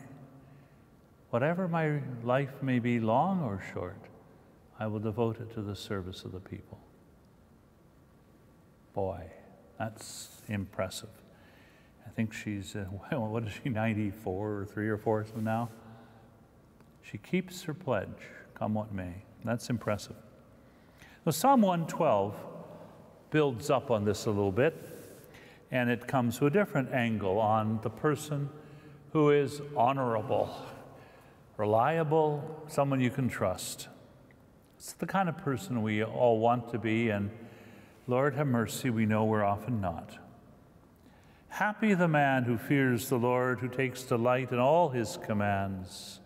whatever 1.30 1.68
my 1.68 2.00
life 2.24 2.62
may 2.62 2.80
be, 2.80 3.00
long 3.00 3.44
or 3.44 3.62
short, 3.74 4.00
I 4.80 4.88
will 4.88 5.00
devote 5.00 5.40
it 5.40 5.54
to 5.54 5.62
the 5.62 5.76
service 5.76 6.24
of 6.24 6.32
the 6.32 6.40
people. 6.40 6.80
Boy, 8.94 9.22
that's 9.78 10.42
impressive. 10.48 11.10
I 12.06 12.10
think 12.10 12.34
she's, 12.34 12.76
uh, 12.76 12.86
what 13.18 13.44
is 13.44 13.54
she, 13.64 13.70
94 13.70 14.52
or 14.52 14.66
3 14.66 14.90
or 14.90 14.98
4 14.98 15.26
so 15.26 15.40
now? 15.42 15.70
She 17.02 17.18
keeps 17.18 17.64
her 17.64 17.74
pledge, 17.74 18.08
come 18.56 18.74
what 18.74 18.94
may. 18.94 19.25
That's 19.46 19.70
impressive. 19.70 20.16
Now, 21.26 21.32
Psalm 21.32 21.62
112 21.62 22.36
builds 23.30 23.70
up 23.70 23.92
on 23.92 24.04
this 24.04 24.26
a 24.26 24.30
little 24.30 24.52
bit, 24.52 24.76
and 25.72 25.90
it 25.90 26.08
comes 26.08 26.40
to 26.40 26.48
a 26.48 26.50
different 26.50 26.92
angle 26.92 27.40
on 27.40 27.80
the 27.84 27.90
person 27.90 28.50
who 29.14 29.30
is 29.30 29.62
honorable, 29.78 30.50
reliable, 31.58 32.64
someone 32.68 33.00
you 33.00 33.12
can 33.12 33.30
trust. 33.30 33.88
It's 34.78 34.94
the 34.94 35.06
kind 35.06 35.30
of 35.30 35.38
person 35.38 35.84
we 35.84 36.04
all 36.04 36.40
want 36.40 36.72
to 36.72 36.80
be, 36.80 37.10
and 37.10 37.30
Lord 38.08 38.34
have 38.36 38.48
mercy, 38.48 38.90
we 38.90 39.06
know 39.06 39.26
we're 39.26 39.44
often 39.44 39.80
not. 39.80 40.18
Happy 41.50 41.94
the 41.94 42.08
man 42.08 42.44
who 42.44 42.58
fears 42.58 43.10
the 43.10 43.18
Lord, 43.18 43.60
who 43.60 43.70
takes 43.70 44.04
delight 44.04 44.52
in 44.52 44.60
all 44.60 44.90
his 44.90 45.18
commands. 45.24 46.20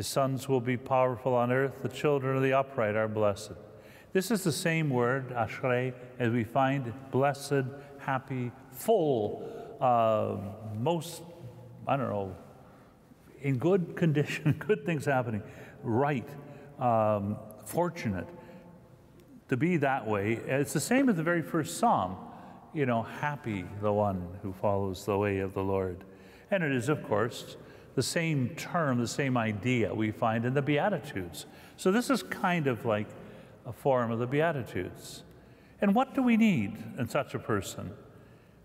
His 0.00 0.06
sons 0.06 0.48
will 0.48 0.62
be 0.62 0.78
powerful 0.78 1.34
on 1.34 1.52
earth, 1.52 1.82
the 1.82 1.88
children 1.90 2.34
of 2.34 2.42
the 2.42 2.54
upright 2.54 2.96
are 2.96 3.06
blessed. 3.06 3.52
This 4.14 4.30
is 4.30 4.42
the 4.42 4.50
same 4.50 4.88
word, 4.88 5.28
ashrei, 5.28 5.92
as 6.18 6.32
we 6.32 6.42
find 6.42 6.90
blessed, 7.10 7.64
happy, 7.98 8.50
full, 8.72 9.46
uh, 9.78 10.36
most, 10.78 11.20
I 11.86 11.98
don't 11.98 12.08
know, 12.08 12.34
in 13.42 13.58
good 13.58 13.94
condition, 13.94 14.52
good 14.66 14.86
things 14.86 15.04
happening, 15.04 15.42
right, 15.82 16.26
um, 16.78 17.36
fortunate. 17.66 18.26
To 19.50 19.58
be 19.58 19.76
that 19.76 20.06
way, 20.06 20.40
it's 20.46 20.72
the 20.72 20.80
same 20.80 21.10
as 21.10 21.16
the 21.16 21.22
very 21.22 21.42
first 21.42 21.76
psalm. 21.76 22.16
You 22.72 22.86
know, 22.86 23.02
happy 23.02 23.66
the 23.82 23.92
one 23.92 24.26
who 24.40 24.54
follows 24.54 25.04
the 25.04 25.18
way 25.18 25.40
of 25.40 25.52
the 25.52 25.62
Lord. 25.62 26.04
And 26.50 26.64
it 26.64 26.72
is, 26.72 26.88
of 26.88 27.06
course, 27.06 27.58
the 28.00 28.04
same 28.04 28.48
term, 28.56 28.96
the 28.96 29.06
same 29.06 29.36
idea 29.36 29.94
we 29.94 30.10
find 30.10 30.46
in 30.46 30.54
the 30.54 30.62
Beatitudes. 30.62 31.44
So 31.76 31.92
this 31.92 32.08
is 32.08 32.22
kind 32.22 32.66
of 32.66 32.86
like 32.86 33.06
a 33.66 33.74
form 33.74 34.10
of 34.10 34.18
the 34.18 34.26
Beatitudes. 34.26 35.22
And 35.82 35.94
what 35.94 36.14
do 36.14 36.22
we 36.22 36.38
need 36.38 36.82
in 36.98 37.10
such 37.10 37.34
a 37.34 37.38
person? 37.38 37.90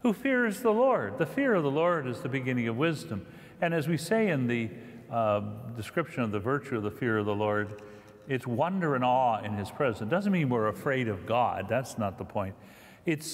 Who 0.04 0.14
fears 0.14 0.62
the 0.62 0.72
Lord. 0.72 1.18
The 1.18 1.26
fear 1.26 1.54
of 1.54 1.64
the 1.64 1.70
Lord 1.70 2.08
is 2.08 2.22
the 2.22 2.30
beginning 2.30 2.70
of 2.70 2.78
wisdom. 2.78 3.28
And 3.60 3.74
as 3.74 3.90
we 3.90 3.98
say 3.98 4.30
in 4.30 4.48
the 4.48 4.70
uh, 5.12 5.42
description 5.76 6.24
of 6.24 6.32
the 6.32 6.40
virtue 6.40 6.78
of 6.78 6.84
the 6.84 6.92
fear 6.92 7.18
of 7.18 7.26
the 7.26 7.36
Lord, 7.36 7.82
it's 8.30 8.48
wonder 8.48 8.96
and 8.96 9.04
awe 9.04 9.44
in 9.44 9.52
his 9.56 9.70
presence. 9.70 10.10
Doesn't 10.10 10.32
mean 10.32 10.48
we're 10.48 10.70
afraid 10.70 11.10
of 11.10 11.26
God. 11.26 11.66
That's 11.68 11.98
not 11.98 12.18
the 12.18 12.24
point. 12.24 12.56
It 13.06 13.28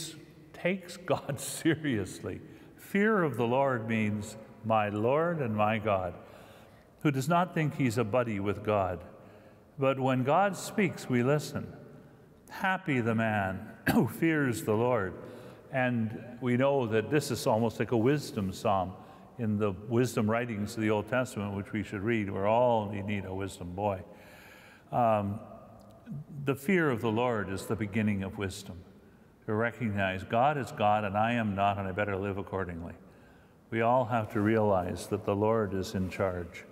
takes 0.51 0.97
God 0.97 1.39
seriously. 1.39 2.41
Fear 2.75 3.21
of 3.21 3.37
the 3.37 3.45
Lord 3.45 3.87
means 3.87 4.35
my 4.65 4.89
Lord 4.89 5.39
and 5.39 5.55
my 5.55 5.77
God, 5.77 6.13
who 7.01 7.11
does 7.11 7.27
not 7.27 7.53
think 7.53 7.75
he's 7.75 7.97
a 7.97 8.03
buddy 8.03 8.39
with 8.39 8.63
God. 8.63 9.03
But 9.79 9.99
when 9.99 10.23
God 10.23 10.55
speaks, 10.55 11.09
we 11.09 11.23
listen. 11.23 11.71
Happy 12.49 12.99
the 12.99 13.15
man 13.15 13.67
who 13.93 14.07
fears 14.07 14.63
the 14.63 14.73
Lord. 14.73 15.13
And 15.71 16.23
we 16.41 16.57
know 16.57 16.85
that 16.87 17.09
this 17.09 17.31
is 17.31 17.47
almost 17.47 17.79
like 17.79 17.91
a 17.91 17.97
wisdom 17.97 18.51
psalm 18.51 18.93
in 19.39 19.57
the 19.57 19.71
wisdom 19.87 20.29
writings 20.29 20.75
of 20.75 20.81
the 20.81 20.89
Old 20.89 21.09
Testament, 21.09 21.55
which 21.55 21.71
we 21.71 21.81
should 21.81 22.01
read. 22.01 22.29
We're 22.29 22.47
all 22.47 22.91
need 22.91 23.25
a 23.25 23.33
wisdom 23.33 23.73
boy. 23.73 24.01
Um, 24.91 25.39
the 26.43 26.55
fear 26.55 26.89
of 26.89 27.01
the 27.01 27.11
Lord 27.11 27.49
is 27.49 27.65
the 27.65 27.75
beginning 27.75 28.23
of 28.23 28.37
wisdom. 28.37 28.77
To 29.45 29.53
recognize 29.53 30.23
God 30.23 30.57
is 30.57 30.71
God 30.71 31.05
and 31.05 31.17
I 31.17 31.33
am 31.33 31.55
not, 31.55 31.77
and 31.77 31.87
I 31.87 31.91
better 31.91 32.15
live 32.17 32.37
accordingly. 32.37 32.93
We 33.71 33.81
all 33.81 34.05
have 34.05 34.31
to 34.33 34.41
realize 34.41 35.07
that 35.07 35.25
the 35.25 35.35
Lord 35.35 35.73
is 35.73 35.95
in 35.95 36.09
charge. 36.09 36.65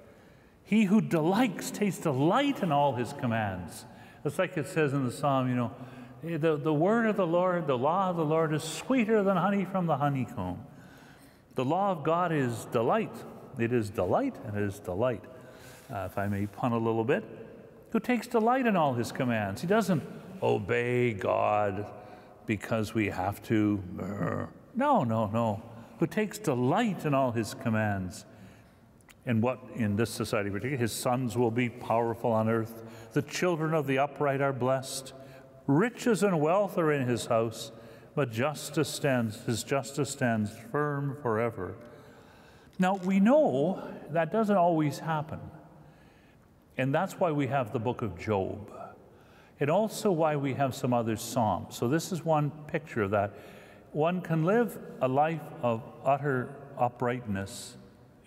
He 0.64 0.84
who 0.84 1.02
delights 1.02 1.72
takes 1.72 1.98
delight 1.98 2.62
in 2.62 2.72
all 2.72 2.94
his 2.94 3.14
commands. 3.14 3.86
It's 4.24 4.38
like 4.38 4.56
it 4.58 4.68
says 4.68 4.94
in 4.94 5.06
the 5.06 5.12
psalm, 5.12 5.50
you 5.50 5.56
know, 5.56 5.72
The, 6.22 6.58
the 6.58 6.74
word 6.74 7.06
of 7.08 7.16
the 7.16 7.26
Lord, 7.26 7.66
the 7.66 7.78
law 7.78 8.10
of 8.10 8.18
the 8.18 8.26
Lord 8.26 8.54
is 8.54 8.64
sweeter 8.64 9.24
than 9.24 9.38
honey 9.38 9.64
from 9.64 9.88
the 9.88 9.96
honeycomb. 9.96 10.60
The 11.56 11.64
law 11.64 11.92
of 11.92 12.04
God 12.04 12.32
is 12.34 12.66
delight. 12.66 13.16
It 13.58 13.72
is 13.72 13.90
delight 13.90 14.36
and 14.46 14.58
it 14.58 14.64
is 14.64 14.80
delight. 14.80 15.24
Uh, 15.92 16.10
if 16.12 16.18
I 16.18 16.28
may 16.28 16.46
pun 16.46 16.74
a 16.74 16.78
little 16.78 17.06
bit, 17.06 17.24
who 17.92 18.00
takes 18.00 18.28
delight 18.28 18.68
in 18.68 18.76
all 18.76 18.94
his 18.94 19.12
commands. 19.12 19.62
He 19.62 19.68
doesn't 19.68 20.04
obey 20.44 21.14
God 21.14 21.90
because 22.46 22.94
we 22.94 23.08
have 23.08 23.42
to. 23.44 23.82
No, 24.76 25.04
no, 25.04 25.28
no. 25.28 25.64
Who 26.00 26.08
takes 26.08 26.38
delight 26.38 27.06
in 27.06 27.14
all 27.14 27.32
his 27.32 27.54
commands. 27.54 28.26
And 29.26 29.44
what 29.44 29.60
in 29.76 29.96
this 29.96 30.10
society, 30.10 30.50
particularly, 30.50 30.78
his 30.78 30.94
sons 30.94 31.38
will 31.38 31.52
be 31.52 31.70
powerful 31.70 32.32
on 32.32 32.50
earth. 32.50 32.84
The 33.14 33.22
children 33.22 33.74
of 33.74 33.86
the 33.86 34.00
upright 34.00 34.42
are 34.42 34.54
blessed. 34.54 35.14
Riches 35.68 36.24
and 36.24 36.40
wealth 36.40 36.78
are 36.78 36.92
in 36.92 37.08
his 37.08 37.28
house, 37.28 37.72
but 38.16 38.32
justice 38.32 38.90
stands, 38.90 39.44
his 39.44 39.64
justice 39.64 40.10
stands 40.10 40.52
firm 40.72 41.18
forever. 41.22 41.76
Now, 42.80 42.96
we 42.96 43.20
know 43.20 43.88
that 44.10 44.32
doesn't 44.32 44.56
always 44.56 45.00
happen. 45.00 45.40
And 46.78 46.96
that's 46.96 47.20
why 47.20 47.32
we 47.32 47.48
have 47.48 47.74
the 47.74 47.80
book 47.80 48.02
of 48.02 48.18
Job. 48.18 48.72
And 49.60 49.70
also 49.70 50.12
why 50.12 50.38
we 50.38 50.54
have 50.54 50.74
some 50.74 50.94
other 50.94 51.18
Psalms. 51.18 51.76
So, 51.76 51.90
this 51.90 52.14
is 52.14 52.24
one 52.24 52.52
picture 52.68 53.04
of 53.04 53.12
that. 53.12 53.34
One 53.92 54.22
can 54.22 54.44
live 54.44 54.78
a 55.02 55.08
life 55.08 55.42
of 55.62 55.82
utter 56.06 56.56
uprightness 56.78 57.76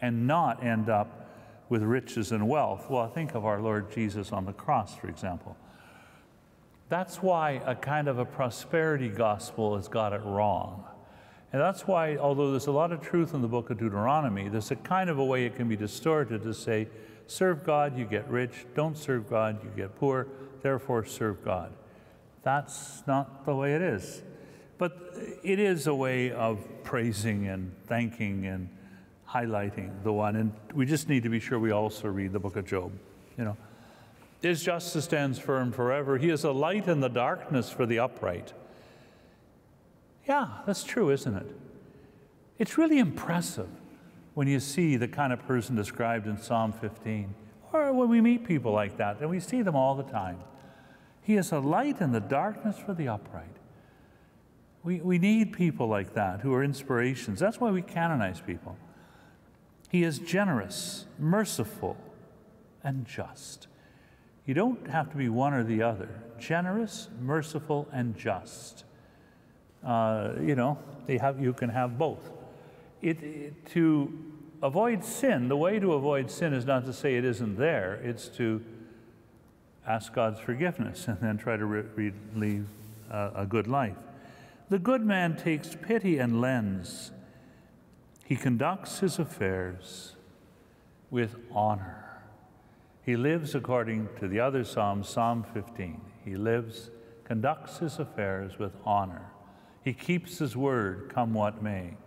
and 0.00 0.26
not 0.26 0.64
end 0.64 0.88
up 0.88 1.30
with 1.68 1.82
riches 1.82 2.32
and 2.32 2.48
wealth. 2.48 2.90
Well, 2.90 3.08
think 3.08 3.34
of 3.34 3.44
our 3.46 3.60
Lord 3.60 3.90
Jesus 3.92 4.32
on 4.32 4.44
the 4.44 4.52
cross, 4.52 4.94
for 4.96 5.08
example. 5.08 5.56
That's 6.88 7.22
why 7.22 7.62
a 7.64 7.74
kind 7.74 8.08
of 8.08 8.18
a 8.18 8.24
prosperity 8.24 9.08
gospel 9.08 9.76
has 9.76 9.88
got 9.88 10.12
it 10.12 10.20
wrong. 10.24 10.84
And 11.52 11.60
that's 11.60 11.86
why, 11.86 12.16
although 12.16 12.50
there's 12.50 12.66
a 12.66 12.72
lot 12.72 12.92
of 12.92 13.00
truth 13.00 13.32
in 13.34 13.40
the 13.40 13.48
book 13.48 13.70
of 13.70 13.78
Deuteronomy, 13.78 14.48
there's 14.48 14.70
a 14.70 14.76
kind 14.76 15.08
of 15.08 15.18
a 15.18 15.24
way 15.24 15.44
it 15.46 15.54
can 15.54 15.68
be 15.68 15.76
distorted 15.76 16.42
to 16.42 16.52
say, 16.52 16.88
Serve 17.26 17.64
God, 17.64 17.96
you 17.96 18.04
get 18.04 18.28
rich. 18.28 18.66
Don't 18.74 18.96
serve 18.96 19.30
God, 19.30 19.62
you 19.62 19.70
get 19.74 19.96
poor. 19.96 20.26
Therefore, 20.60 21.04
serve 21.04 21.44
God. 21.44 21.72
That's 22.42 23.02
not 23.06 23.46
the 23.46 23.54
way 23.54 23.74
it 23.74 23.82
is. 23.82 24.22
But 24.82 25.14
it 25.44 25.60
is 25.60 25.86
a 25.86 25.94
way 25.94 26.32
of 26.32 26.58
praising 26.82 27.46
and 27.46 27.72
thanking 27.86 28.46
and 28.46 28.68
highlighting 29.30 30.02
the 30.02 30.12
one. 30.12 30.34
And 30.34 30.52
we 30.74 30.86
just 30.86 31.08
need 31.08 31.22
to 31.22 31.28
be 31.28 31.38
sure 31.38 31.60
we 31.60 31.70
also 31.70 32.08
read 32.08 32.32
the 32.32 32.40
book 32.40 32.56
of 32.56 32.66
Job. 32.66 32.90
You 33.38 33.44
know, 33.44 33.56
his 34.40 34.60
justice 34.60 35.04
stands 35.04 35.38
firm 35.38 35.70
forever. 35.70 36.18
He 36.18 36.30
is 36.30 36.42
a 36.42 36.50
light 36.50 36.88
in 36.88 36.98
the 36.98 37.08
darkness 37.08 37.70
for 37.70 37.86
the 37.86 38.00
upright. 38.00 38.54
Yeah, 40.26 40.48
that's 40.66 40.82
true, 40.82 41.10
isn't 41.10 41.36
it? 41.36 41.46
It's 42.58 42.76
really 42.76 42.98
impressive 42.98 43.68
when 44.34 44.48
you 44.48 44.58
see 44.58 44.96
the 44.96 45.06
kind 45.06 45.32
of 45.32 45.46
person 45.46 45.76
described 45.76 46.26
in 46.26 46.36
Psalm 46.36 46.72
15, 46.72 47.32
or 47.72 47.92
when 47.92 48.08
we 48.08 48.20
meet 48.20 48.44
people 48.44 48.72
like 48.72 48.96
that, 48.96 49.20
and 49.20 49.30
we 49.30 49.38
see 49.38 49.62
them 49.62 49.76
all 49.76 49.94
the 49.94 50.10
time. 50.10 50.40
He 51.22 51.36
is 51.36 51.52
a 51.52 51.60
light 51.60 52.00
in 52.00 52.10
the 52.10 52.18
darkness 52.18 52.78
for 52.84 52.94
the 52.94 53.06
upright. 53.06 53.61
We, 54.84 55.00
we 55.00 55.18
need 55.18 55.52
people 55.52 55.86
like 55.86 56.14
that 56.14 56.40
who 56.40 56.52
are 56.54 56.64
inspirations. 56.64 57.38
That's 57.38 57.60
why 57.60 57.70
we 57.70 57.82
canonize 57.82 58.40
people. 58.40 58.76
He 59.90 60.02
is 60.02 60.18
generous, 60.18 61.06
merciful, 61.18 61.96
and 62.82 63.06
just. 63.06 63.68
You 64.46 64.54
don't 64.54 64.88
have 64.88 65.10
to 65.10 65.16
be 65.16 65.28
one 65.28 65.54
or 65.54 65.62
the 65.62 65.82
other 65.82 66.08
generous, 66.38 67.08
merciful, 67.20 67.88
and 67.92 68.16
just. 68.16 68.84
Uh, 69.84 70.32
you 70.40 70.56
know, 70.56 70.78
have, 71.08 71.40
you 71.40 71.52
can 71.52 71.68
have 71.68 71.98
both 71.98 72.30
it, 73.02 73.22
it, 73.22 73.66
to 73.66 74.16
avoid 74.62 75.04
sin, 75.04 75.48
the 75.48 75.56
way 75.56 75.78
to 75.78 75.92
avoid 75.92 76.30
sin 76.30 76.54
is 76.54 76.64
not 76.64 76.86
to 76.86 76.92
say 76.92 77.16
it 77.16 77.24
isn't 77.24 77.56
there, 77.56 78.00
it's 78.04 78.28
to 78.28 78.62
ask 79.86 80.14
God's 80.14 80.38
forgiveness 80.38 81.08
and 81.08 81.18
then 81.20 81.36
try 81.36 81.56
to 81.56 81.66
re- 81.66 82.12
lead 82.36 82.64
a 83.10 83.44
good 83.46 83.66
life. 83.66 83.96
The 84.72 84.78
good 84.78 85.04
man 85.04 85.36
takes 85.36 85.76
pity 85.76 86.16
and 86.16 86.40
lends. 86.40 87.12
He 88.24 88.36
conducts 88.36 89.00
his 89.00 89.18
affairs 89.18 90.16
with 91.10 91.36
honor. 91.52 92.22
He 93.02 93.14
lives 93.14 93.54
according 93.54 94.08
to 94.18 94.26
the 94.26 94.40
other 94.40 94.64
Psalm, 94.64 95.04
Psalm 95.04 95.44
15. 95.52 96.00
He 96.24 96.36
lives, 96.36 96.88
conducts 97.24 97.80
his 97.80 97.98
affairs 97.98 98.58
with 98.58 98.72
honor. 98.86 99.26
He 99.84 99.92
keeps 99.92 100.38
his 100.38 100.56
word, 100.56 101.12
come 101.14 101.34
what 101.34 101.62
may. 101.62 101.98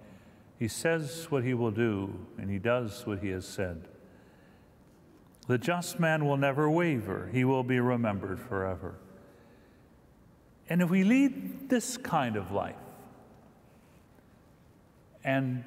He 0.58 0.67
says 0.67 1.28
what 1.30 1.43
he 1.43 1.54
will 1.54 1.69
do, 1.69 2.25
and 2.39 2.49
he 2.49 2.58
does 2.58 3.06
what 3.06 3.19
he 3.19 3.30
has 3.30 3.45
said. 3.45 3.88
The 5.45 5.60
just 5.60 5.99
man 5.99 6.25
will 6.25 6.38
never 6.38 6.67
waver, 6.67 7.30
he 7.32 7.45
will 7.45 7.63
be 7.63 7.80
remembered 7.80 8.39
forever. 8.39 8.95
And 10.69 10.82
if 10.82 10.89
we 10.89 11.04
lead 11.04 11.69
this 11.69 11.97
kind 11.97 12.36
of 12.36 12.51
life, 12.51 12.75
and 15.23 15.63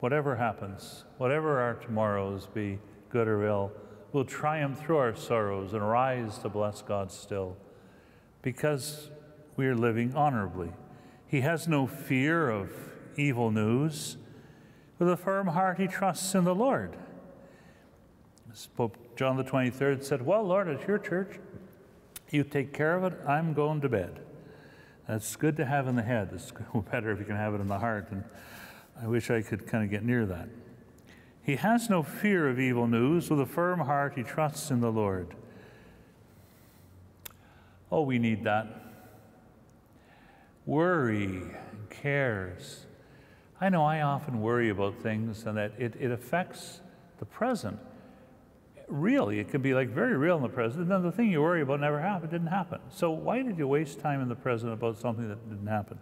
whatever 0.00 0.36
happens, 0.36 1.04
whatever 1.16 1.60
our 1.60 1.74
tomorrows 1.74 2.46
be, 2.46 2.78
good 3.10 3.28
or 3.28 3.46
ill, 3.46 3.72
we'll 4.12 4.24
triumph 4.24 4.80
through 4.80 4.98
our 4.98 5.14
sorrows 5.14 5.72
and 5.72 5.88
rise 5.88 6.38
to 6.38 6.48
bless 6.48 6.82
God 6.82 7.10
still, 7.10 7.56
because 8.42 9.10
we 9.56 9.66
are 9.66 9.74
living 9.74 10.14
honorably. 10.14 10.70
He 11.26 11.40
has 11.40 11.68
no 11.68 11.86
fear 11.86 12.48
of 12.50 12.70
evil 13.16 13.50
news. 13.50 14.16
With 14.98 15.10
a 15.10 15.16
firm 15.16 15.48
heart, 15.48 15.78
he 15.78 15.86
trusts 15.86 16.34
in 16.34 16.44
the 16.44 16.54
Lord. 16.54 16.96
Pope 18.76 18.96
John 19.16 19.36
the 19.36 19.44
23rd 19.44 20.02
said, 20.02 20.24
Well, 20.24 20.42
Lord, 20.42 20.68
it's 20.68 20.86
your 20.86 20.98
church. 20.98 21.38
You 22.30 22.44
take 22.44 22.72
care 22.72 22.96
of 22.96 23.04
it. 23.04 23.18
I'm 23.26 23.54
going 23.54 23.80
to 23.80 23.88
bed. 23.88 24.20
That's 25.06 25.36
good 25.36 25.56
to 25.56 25.64
have 25.64 25.88
in 25.88 25.96
the 25.96 26.02
head. 26.02 26.30
It's 26.32 26.52
better 26.90 27.10
if 27.10 27.18
you 27.18 27.24
can 27.24 27.36
have 27.36 27.54
it 27.54 27.60
in 27.60 27.68
the 27.68 27.78
heart. 27.78 28.08
And 28.10 28.24
I 29.00 29.06
wish 29.06 29.30
I 29.30 29.42
could 29.42 29.66
kind 29.66 29.84
of 29.84 29.90
get 29.90 30.04
near 30.04 30.26
that. 30.26 30.48
He 31.42 31.56
has 31.56 31.88
no 31.88 32.02
fear 32.02 32.48
of 32.48 32.60
evil 32.60 32.86
news. 32.86 33.30
With 33.30 33.40
a 33.40 33.46
firm 33.46 33.80
heart, 33.80 34.14
he 34.16 34.22
trusts 34.22 34.70
in 34.70 34.80
the 34.80 34.92
Lord. 34.92 35.34
Oh, 37.90 38.02
we 38.02 38.18
need 38.18 38.44
that. 38.44 38.66
Worry, 40.66 41.40
cares, 41.88 42.84
I 43.60 43.68
know 43.70 43.84
I 43.84 44.02
often 44.02 44.40
worry 44.40 44.68
about 44.68 45.02
things 45.02 45.44
and 45.44 45.56
that 45.56 45.72
it, 45.78 45.94
it 45.98 46.10
affects 46.10 46.80
the 47.18 47.24
present. 47.24 47.78
Really, 48.88 49.38
it 49.38 49.50
could 49.50 49.62
be 49.62 49.74
like 49.74 49.88
very 49.88 50.16
real 50.16 50.36
in 50.36 50.42
the 50.42 50.48
present, 50.48 50.82
and 50.82 50.90
then 50.90 51.02
the 51.02 51.12
thing 51.12 51.30
you 51.30 51.42
worry 51.42 51.62
about 51.62 51.80
never 51.80 52.00
happened, 52.00 52.32
it 52.32 52.36
didn't 52.36 52.48
happen. 52.48 52.80
So 52.90 53.10
why 53.10 53.42
did 53.42 53.58
you 53.58 53.68
waste 53.68 54.00
time 54.00 54.20
in 54.20 54.28
the 54.28 54.34
present 54.34 54.72
about 54.72 54.98
something 54.98 55.28
that 55.28 55.48
didn't 55.48 55.66
happen? 55.66 55.98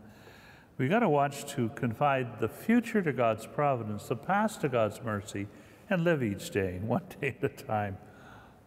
We 0.79 0.88
got 0.88 1.01
to 1.01 1.09
watch 1.09 1.46
to 1.55 1.68
confide 1.70 2.38
the 2.38 2.49
future 2.49 3.03
to 3.03 3.12
God's 3.12 3.46
providence, 3.46 4.07
the 4.07 4.16
past 4.16 4.61
to 4.61 4.68
God's 4.68 5.03
mercy, 5.03 5.49
and 5.90 6.05
live 6.05 6.22
each 6.22 6.51
day, 6.51 6.79
one 6.83 7.03
day 7.20 7.37
at 7.42 7.51
a 7.51 7.62
time. 7.62 7.99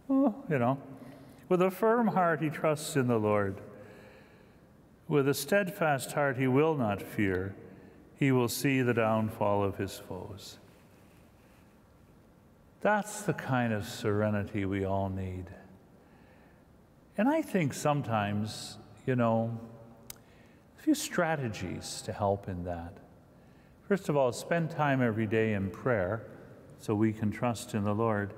Oh, 0.10 0.36
you 0.50 0.60
know, 0.60 0.80
with 1.48 1.62
a 1.62 1.72
firm 1.72 2.08
heart, 2.08 2.42
he 2.42 2.50
trusts 2.50 2.96
in 2.96 3.08
the 3.08 3.20
Lord. 3.20 3.62
With 5.08 5.28
a 5.28 5.34
steadfast 5.34 6.12
heart, 6.12 6.38
he 6.38 6.48
will 6.48 6.76
not 6.76 7.02
fear 7.02 7.56
he 8.20 8.34
will 8.34 8.50
see 8.50 8.82
the 8.82 8.94
downfall 8.94 9.64
of 9.64 9.78
his 9.78 9.98
foes. 9.98 10.58
That's 12.82 13.24
the 13.24 13.34
kind 13.34 13.74
of 13.74 13.86
serenity 13.86 14.66
we 14.66 14.86
all 14.86 15.10
need. 15.10 15.46
And 17.18 17.28
I 17.28 17.42
think 17.42 17.74
sometimes, 17.74 18.78
you 19.06 19.16
know, 19.16 19.60
a 20.78 20.82
few 20.82 20.96
strategies 20.96 22.02
to 22.06 22.14
help 22.14 22.48
in 22.48 22.64
that. 22.64 22.94
First 23.88 24.08
of 24.08 24.16
all, 24.16 24.32
spend 24.32 24.72
time 24.72 25.02
every 25.02 25.28
day 25.28 25.54
in 25.54 25.70
prayer 25.70 26.24
so 26.80 26.96
we 26.96 27.12
can 27.12 27.32
trust 27.32 27.74
in 27.74 27.84
the 27.84 27.94
Lord. 27.94 28.34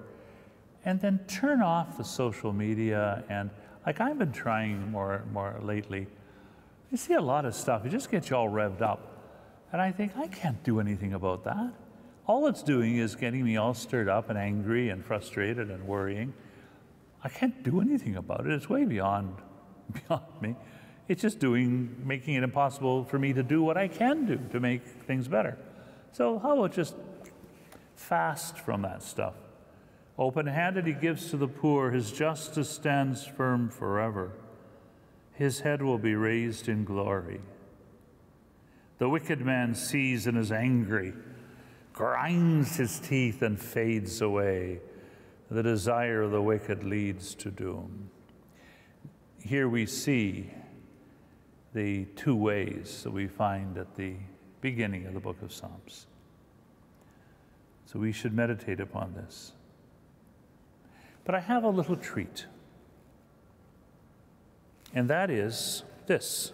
And 0.85 0.99
then 0.99 1.19
turn 1.27 1.61
off 1.61 1.97
the 1.97 2.03
social 2.03 2.51
media 2.51 3.23
and 3.29 3.51
like 3.85 4.01
I've 4.01 4.17
been 4.17 4.31
trying 4.31 4.91
more 4.91 5.23
more 5.31 5.59
lately. 5.61 6.07
You 6.91 6.97
see 6.97 7.13
a 7.13 7.21
lot 7.21 7.45
of 7.45 7.53
stuff, 7.53 7.85
it 7.85 7.89
just 7.89 8.09
gets 8.09 8.29
you 8.29 8.35
all 8.35 8.49
revved 8.49 8.81
up. 8.81 9.07
And 9.71 9.81
I 9.81 9.91
think, 9.91 10.17
I 10.17 10.27
can't 10.27 10.61
do 10.63 10.79
anything 10.79 11.13
about 11.13 11.43
that. 11.45 11.73
All 12.31 12.47
it's 12.47 12.63
doing 12.63 12.95
is 12.95 13.17
getting 13.17 13.43
me 13.43 13.57
all 13.57 13.73
stirred 13.73 14.07
up 14.07 14.29
and 14.29 14.39
angry 14.39 14.87
and 14.87 15.03
frustrated 15.03 15.69
and 15.69 15.85
worrying. 15.85 16.33
I 17.25 17.27
can't 17.27 17.61
do 17.61 17.81
anything 17.81 18.15
about 18.15 18.47
it. 18.47 18.53
It's 18.53 18.69
way 18.69 18.85
beyond, 18.85 19.35
beyond 20.07 20.23
me. 20.39 20.55
It's 21.09 21.21
just 21.21 21.39
doing, 21.39 21.93
making 22.05 22.35
it 22.35 22.43
impossible 22.43 23.03
for 23.03 23.19
me 23.19 23.33
to 23.33 23.43
do 23.43 23.61
what 23.61 23.75
I 23.75 23.89
can 23.89 24.27
do 24.27 24.39
to 24.53 24.61
make 24.61 24.87
things 24.87 25.27
better. 25.27 25.57
So 26.13 26.39
how 26.39 26.57
about 26.57 26.71
just 26.71 26.95
fast 27.97 28.57
from 28.57 28.83
that 28.83 29.03
stuff? 29.03 29.33
Open 30.17 30.47
handed, 30.47 30.87
he 30.87 30.93
gives 30.93 31.31
to 31.31 31.37
the 31.37 31.49
poor. 31.49 31.91
His 31.91 32.13
justice 32.13 32.69
stands 32.69 33.25
firm 33.25 33.67
forever. 33.67 34.31
his 35.33 35.59
head 35.59 35.81
will 35.81 35.97
be 35.97 36.15
raised 36.15 36.69
in 36.69 36.85
glory. 36.85 37.41
The 38.99 39.09
wicked 39.09 39.41
man 39.41 39.75
sees 39.75 40.27
and 40.27 40.37
is 40.37 40.53
angry, 40.53 41.11
grinds 42.01 42.77
his 42.77 42.99
teeth 42.99 43.43
and 43.43 43.61
fades 43.61 44.21
away. 44.21 44.79
The 45.51 45.61
desire 45.61 46.23
of 46.23 46.31
the 46.31 46.41
wicked 46.41 46.83
leads 46.83 47.35
to 47.35 47.51
doom. 47.51 48.09
Here 49.39 49.69
we 49.69 49.85
see 49.85 50.49
the 51.75 52.05
two 52.15 52.35
ways 52.35 53.03
that 53.03 53.11
we 53.11 53.27
find 53.27 53.77
at 53.77 53.97
the 53.97 54.15
beginning 54.61 55.05
of 55.05 55.13
the 55.13 55.19
book 55.19 55.39
of 55.43 55.53
Psalms. 55.53 56.07
So 57.85 57.99
we 57.99 58.11
should 58.11 58.33
meditate 58.33 58.79
upon 58.79 59.13
this. 59.13 59.51
But 61.23 61.35
I 61.35 61.39
have 61.39 61.63
a 61.63 61.69
little 61.69 61.95
treat, 61.95 62.47
and 64.91 65.07
that 65.07 65.29
is 65.29 65.83
this. 66.07 66.51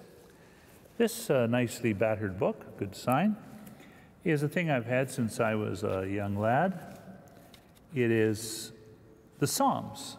This 0.98 1.30
uh, 1.30 1.48
nicely 1.48 1.94
battered 1.94 2.38
book, 2.38 2.78
good 2.78 2.98
sign, 2.98 3.38
is 4.32 4.44
a 4.44 4.50
thing 4.50 4.70
I've 4.70 4.86
had 4.86 5.10
since 5.10 5.40
I 5.40 5.56
was 5.56 5.84
a 5.84 6.06
young 6.06 6.38
lad. 6.38 7.00
It 7.96 8.12
is 8.12 8.74
the 9.40 9.48
Psalms, 9.48 10.18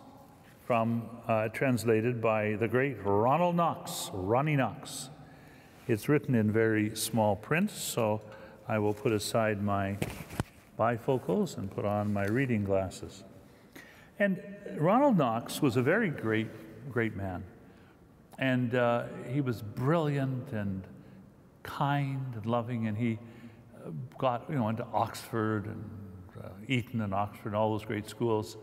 from 0.65 1.11
uh, 1.27 1.49
translated 1.49 2.23
by 2.23 2.55
the 2.55 2.67
great 2.69 2.97
Ronald 3.05 3.57
Knox, 3.57 4.11
Ronnie 4.15 4.57
Knox. 4.57 5.11
It's 5.89 6.09
written 6.09 6.35
in 6.35 6.51
very 6.51 6.97
small 6.97 7.37
print, 7.37 7.71
so 7.71 8.23
I 8.67 8.79
will 8.79 8.95
put 8.95 9.13
aside 9.13 9.63
my 9.63 9.99
bifocals 10.79 11.59
and 11.59 11.71
put 11.71 11.85
on 11.85 12.11
my 12.11 12.25
reading 12.25 12.65
glasses. 12.65 13.25
And 14.19 14.41
Ronald 14.79 15.19
Knox 15.19 15.61
was 15.61 15.77
a 15.77 15.83
very 15.83 16.09
great, 16.09 16.49
great 16.91 17.15
man. 17.15 17.45
And 18.39 18.75
uh, 18.75 19.05
he 19.31 19.43
was 19.43 19.61
brilliant 19.61 20.51
and 20.53 20.83
kind 21.63 22.35
and 22.35 22.47
loving, 22.47 22.87
and 22.87 22.97
he 22.97 23.19
got, 24.19 24.45
you 24.49 24.57
know, 24.57 24.65
went 24.65 24.79
to 24.79 24.87
Oxford 24.93 25.67
and 25.67 25.85
uh, 26.43 26.49
Eton 26.67 27.01
and 27.01 27.15
Oxford 27.15 27.49
and 27.49 27.57
all 27.57 27.73
those 27.73 27.85
great 27.85 28.09
schools. 28.09 28.57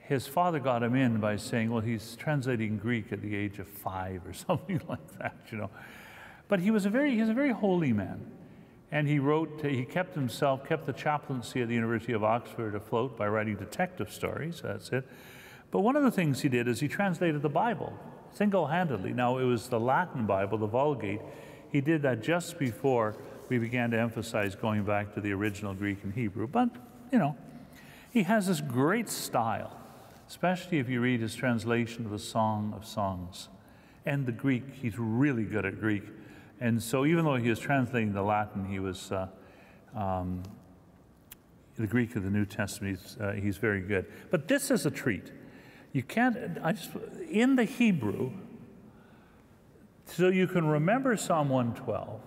His 0.00 0.26
father 0.26 0.58
got 0.58 0.82
him 0.82 0.94
in 0.94 1.18
by 1.18 1.36
saying, 1.36 1.70
well, 1.70 1.82
he's 1.82 2.16
translating 2.16 2.78
Greek 2.78 3.12
at 3.12 3.20
the 3.20 3.36
age 3.36 3.58
of 3.58 3.68
five 3.68 4.26
or 4.26 4.32
something 4.46 4.80
like 4.88 5.18
that, 5.18 5.36
you 5.50 5.58
know. 5.58 5.70
But 6.48 6.60
he 6.60 6.70
was 6.70 6.86
a 6.86 6.90
very, 6.90 7.14
he's 7.14 7.28
a 7.28 7.34
very 7.34 7.52
holy 7.52 7.92
man. 7.92 8.32
And 8.90 9.06
he 9.06 9.18
wrote, 9.18 9.60
he 9.62 9.84
kept 9.84 10.14
himself, 10.14 10.66
kept 10.66 10.86
the 10.86 10.94
chaplaincy 10.94 11.60
at 11.60 11.68
the 11.68 11.74
University 11.74 12.14
of 12.14 12.24
Oxford 12.24 12.74
afloat 12.74 13.18
by 13.18 13.28
writing 13.28 13.56
detective 13.56 14.10
stories, 14.10 14.62
that's 14.62 14.88
it. 14.90 15.06
But 15.70 15.80
one 15.80 15.94
of 15.94 16.02
the 16.02 16.10
things 16.10 16.40
he 16.40 16.48
did 16.48 16.66
is 16.66 16.80
he 16.80 16.88
translated 16.88 17.42
the 17.42 17.50
Bible 17.50 17.92
single-handedly. 18.32 19.12
Now, 19.12 19.38
it 19.38 19.44
was 19.44 19.68
the 19.68 19.80
Latin 19.80 20.24
Bible, 20.26 20.58
the 20.58 20.66
Vulgate. 20.66 21.20
He 21.70 21.80
did 21.80 22.02
that 22.02 22.22
just 22.22 22.58
before 22.58 23.16
we 23.48 23.58
began 23.58 23.90
to 23.90 23.98
emphasize 23.98 24.54
going 24.54 24.84
back 24.84 25.14
to 25.14 25.20
the 25.20 25.32
original 25.32 25.74
Greek 25.74 26.04
and 26.04 26.12
Hebrew. 26.12 26.46
But, 26.46 26.70
you 27.12 27.18
know, 27.18 27.36
he 28.10 28.22
has 28.24 28.46
this 28.46 28.60
great 28.60 29.08
style, 29.08 29.76
especially 30.28 30.78
if 30.78 30.88
you 30.88 31.00
read 31.00 31.20
his 31.20 31.34
translation 31.34 32.04
of 32.04 32.10
the 32.10 32.18
Song 32.18 32.72
of 32.76 32.86
Songs. 32.86 33.48
And 34.06 34.26
the 34.26 34.32
Greek, 34.32 34.64
he's 34.74 34.98
really 34.98 35.44
good 35.44 35.66
at 35.66 35.80
Greek. 35.80 36.04
And 36.60 36.82
so 36.82 37.04
even 37.06 37.24
though 37.24 37.36
he 37.36 37.50
was 37.50 37.58
translating 37.58 38.12
the 38.12 38.22
Latin, 38.22 38.64
he 38.64 38.78
was 38.78 39.12
uh, 39.12 39.28
um, 39.94 40.42
the 41.76 41.86
Greek 41.86 42.16
of 42.16 42.24
the 42.24 42.30
New 42.30 42.44
Testament, 42.44 42.98
he's, 42.98 43.16
uh, 43.20 43.32
he's 43.32 43.56
very 43.56 43.80
good. 43.80 44.06
But 44.30 44.48
this 44.48 44.70
is 44.70 44.84
a 44.84 44.90
treat. 44.90 45.30
You 45.92 46.02
can't, 46.02 46.36
I 46.62 46.72
just, 46.72 46.90
in 47.30 47.56
the 47.56 47.64
Hebrew, 47.64 48.32
so 50.06 50.28
you 50.28 50.46
can 50.46 50.66
remember 50.66 51.16
Psalm 51.16 51.48
112, 51.48 52.20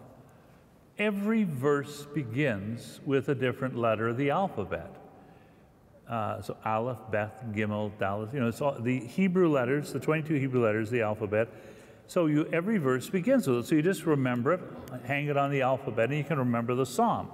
every 1.01 1.43
verse 1.43 2.05
begins 2.13 2.99
with 3.05 3.27
a 3.29 3.35
different 3.35 3.75
letter 3.75 4.09
of 4.09 4.17
the 4.17 4.29
alphabet. 4.29 4.95
Uh, 6.07 6.41
so 6.41 6.55
Aleph, 6.63 6.99
Beth, 7.09 7.43
Gimel, 7.53 7.91
Dalet, 7.97 8.31
you 8.33 8.39
know, 8.39 8.47
it's 8.47 8.61
all 8.61 8.79
the 8.79 8.99
Hebrew 8.99 9.49
letters, 9.49 9.91
the 9.91 9.99
22 9.99 10.35
Hebrew 10.35 10.63
letters, 10.63 10.91
the 10.91 11.01
alphabet. 11.01 11.47
So 12.05 12.27
you, 12.27 12.45
every 12.53 12.77
verse 12.77 13.09
begins 13.09 13.47
with 13.47 13.59
it. 13.59 13.65
So 13.65 13.75
you 13.75 13.81
just 13.81 14.05
remember 14.05 14.53
it, 14.53 14.61
hang 15.05 15.27
it 15.27 15.37
on 15.37 15.49
the 15.49 15.63
alphabet, 15.63 16.09
and 16.09 16.17
you 16.19 16.23
can 16.23 16.37
remember 16.37 16.75
the 16.75 16.85
psalm. 16.85 17.29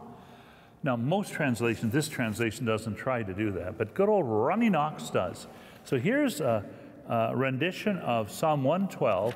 Now, 0.84 0.96
most 0.96 1.34
translations, 1.34 1.92
this 1.92 2.08
translation 2.08 2.66
doesn't 2.66 2.96
try 2.96 3.24
to 3.24 3.34
do 3.34 3.52
that, 3.52 3.78
but 3.78 3.94
good 3.94 4.08
old 4.08 4.26
Ronnie 4.26 4.70
Knox 4.70 5.10
does. 5.10 5.48
So 5.84 5.98
here's 5.98 6.40
a, 6.40 6.64
a 7.10 7.36
rendition 7.36 7.98
of 7.98 8.32
Psalm 8.32 8.64
112, 8.64 9.36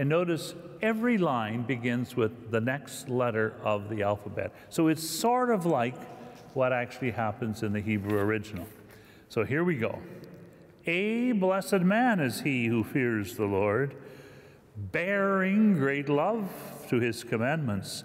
and 0.00 0.08
notice 0.08 0.54
every 0.80 1.18
line 1.18 1.60
begins 1.60 2.16
with 2.16 2.50
the 2.50 2.58
next 2.58 3.10
letter 3.10 3.52
of 3.62 3.90
the 3.90 4.02
alphabet. 4.02 4.50
So 4.70 4.88
it's 4.88 5.06
sort 5.06 5.50
of 5.50 5.66
like 5.66 5.94
what 6.54 6.72
actually 6.72 7.10
happens 7.10 7.62
in 7.62 7.74
the 7.74 7.82
Hebrew 7.82 8.18
original. 8.18 8.66
So 9.28 9.44
here 9.44 9.62
we 9.62 9.76
go. 9.76 9.98
A 10.86 11.32
blessed 11.32 11.82
man 11.82 12.18
is 12.18 12.40
he 12.40 12.64
who 12.64 12.82
fears 12.82 13.34
the 13.34 13.44
Lord, 13.44 13.94
bearing 14.74 15.74
great 15.74 16.08
love 16.08 16.48
to 16.88 16.98
his 16.98 17.22
commandments. 17.22 18.04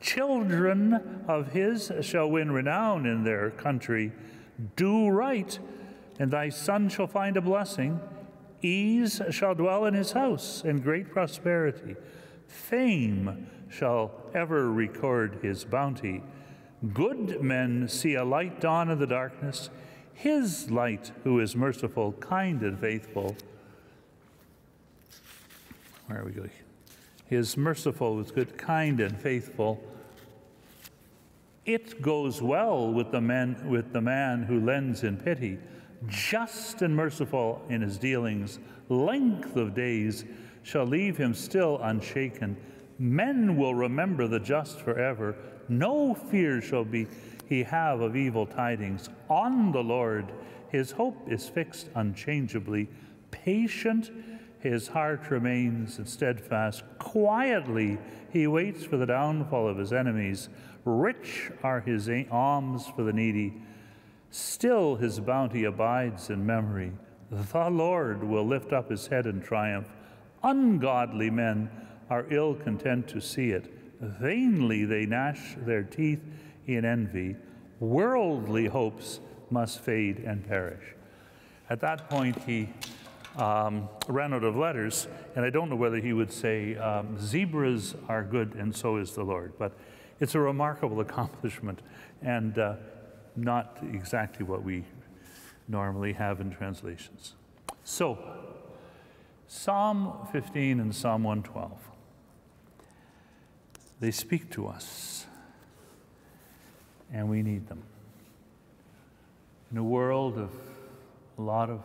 Children 0.00 1.22
of 1.28 1.52
his 1.52 1.92
shall 2.00 2.28
win 2.28 2.50
renown 2.50 3.06
in 3.06 3.22
their 3.22 3.52
country. 3.52 4.10
Do 4.74 5.10
right 5.10 5.56
and 6.18 6.28
thy 6.28 6.48
son 6.48 6.88
shall 6.88 7.06
find 7.06 7.36
a 7.36 7.40
blessing. 7.40 8.00
Ease 8.62 9.20
shall 9.30 9.54
dwell 9.54 9.84
in 9.84 9.94
his 9.94 10.12
house, 10.12 10.62
and 10.64 10.82
great 10.82 11.10
prosperity. 11.10 11.96
Fame 12.46 13.48
shall 13.68 14.12
ever 14.34 14.70
record 14.70 15.38
his 15.42 15.64
bounty. 15.64 16.22
Good 16.92 17.42
men 17.42 17.88
see 17.88 18.14
a 18.14 18.24
light 18.24 18.60
dawn 18.60 18.90
in 18.90 18.98
the 18.98 19.06
darkness. 19.06 19.70
His 20.14 20.70
light, 20.70 21.12
who 21.24 21.40
is 21.40 21.54
merciful, 21.54 22.12
kind, 22.12 22.62
and 22.62 22.78
faithful. 22.78 23.36
Where 26.06 26.20
are 26.20 26.24
we 26.24 26.32
going? 26.32 26.50
His 27.26 27.56
merciful 27.56 28.20
is 28.20 28.30
good, 28.30 28.56
kind, 28.56 29.00
and 29.00 29.20
faithful. 29.20 29.82
It 31.64 32.00
goes 32.00 32.40
well 32.40 32.92
with 32.92 33.10
the 33.10 33.20
man, 33.20 33.68
with 33.68 33.92
the 33.92 34.00
man 34.00 34.44
who 34.44 34.60
lends 34.60 35.02
in 35.02 35.16
pity 35.16 35.58
just 36.08 36.82
and 36.82 36.94
merciful 36.94 37.62
in 37.68 37.82
his 37.82 37.98
dealings, 37.98 38.58
length 38.88 39.56
of 39.56 39.74
days 39.74 40.24
shall 40.62 40.84
leave 40.84 41.16
him 41.16 41.34
still 41.34 41.78
unshaken. 41.82 42.56
Men 42.98 43.56
will 43.56 43.74
remember 43.74 44.26
the 44.26 44.40
just 44.40 44.80
forever. 44.80 45.36
No 45.68 46.14
fear 46.14 46.60
shall 46.60 46.84
be 46.84 47.06
he 47.48 47.62
have 47.62 48.00
of 48.00 48.16
evil 48.16 48.46
tidings. 48.46 49.08
On 49.28 49.72
the 49.72 49.82
Lord 49.82 50.32
his 50.68 50.90
hope 50.90 51.30
is 51.30 51.48
fixed 51.48 51.88
unchangeably. 51.94 52.88
Patient 53.30 54.10
his 54.60 54.88
heart 54.88 55.30
remains 55.30 56.00
steadfast. 56.10 56.82
Quietly 56.98 57.98
he 58.32 58.46
waits 58.46 58.84
for 58.84 58.96
the 58.96 59.06
downfall 59.06 59.68
of 59.68 59.78
his 59.78 59.92
enemies. 59.92 60.48
Rich 60.84 61.52
are 61.62 61.80
his 61.80 62.10
alms 62.30 62.86
for 62.94 63.02
the 63.04 63.12
needy 63.12 63.54
Still 64.30 64.96
his 64.96 65.20
bounty 65.20 65.64
abides 65.64 66.30
in 66.30 66.44
memory. 66.44 66.92
The 67.30 67.70
Lord 67.70 68.22
will 68.22 68.46
lift 68.46 68.72
up 68.72 68.90
his 68.90 69.06
head 69.06 69.26
in 69.26 69.40
triumph. 69.40 69.88
Ungodly 70.42 71.30
men 71.30 71.70
are 72.10 72.26
ill 72.30 72.54
content 72.54 73.08
to 73.08 73.20
see 73.20 73.50
it. 73.50 73.72
Vainly 74.00 74.84
they 74.84 75.06
gnash 75.06 75.56
their 75.58 75.82
teeth 75.82 76.22
in 76.66 76.84
envy. 76.84 77.36
Worldly 77.80 78.66
hopes 78.66 79.20
must 79.50 79.80
fade 79.80 80.18
and 80.18 80.46
perish. 80.46 80.94
At 81.68 81.80
that 81.80 82.08
point, 82.08 82.40
he 82.44 82.68
um, 83.36 83.88
ran 84.08 84.32
out 84.32 84.44
of 84.44 84.56
letters, 84.56 85.08
and 85.34 85.44
I 85.44 85.50
don't 85.50 85.68
know 85.68 85.76
whether 85.76 85.98
he 85.98 86.12
would 86.12 86.32
say, 86.32 86.76
um, 86.76 87.18
Zebras 87.20 87.94
are 88.08 88.22
good, 88.22 88.54
and 88.54 88.74
so 88.74 88.96
is 88.96 89.12
the 89.12 89.24
Lord. 89.24 89.52
But 89.58 89.72
it's 90.20 90.34
a 90.34 90.40
remarkable 90.40 91.00
accomplishment. 91.06 91.80
And 92.22 92.58
uh, 92.58 92.76
not 93.36 93.78
exactly 93.92 94.44
what 94.44 94.62
we 94.62 94.84
normally 95.68 96.12
have 96.12 96.40
in 96.40 96.50
translations. 96.50 97.34
So, 97.84 98.18
Psalm 99.48 100.26
15 100.32 100.80
and 100.80 100.94
Psalm 100.94 101.22
112, 101.22 101.72
they 104.00 104.10
speak 104.10 104.50
to 104.50 104.66
us, 104.66 105.26
and 107.12 107.28
we 107.28 107.42
need 107.42 107.68
them. 107.68 107.82
In 109.70 109.78
a 109.78 109.84
world 109.84 110.38
of 110.38 110.50
a 111.38 111.42
lot 111.42 111.70
of 111.70 111.82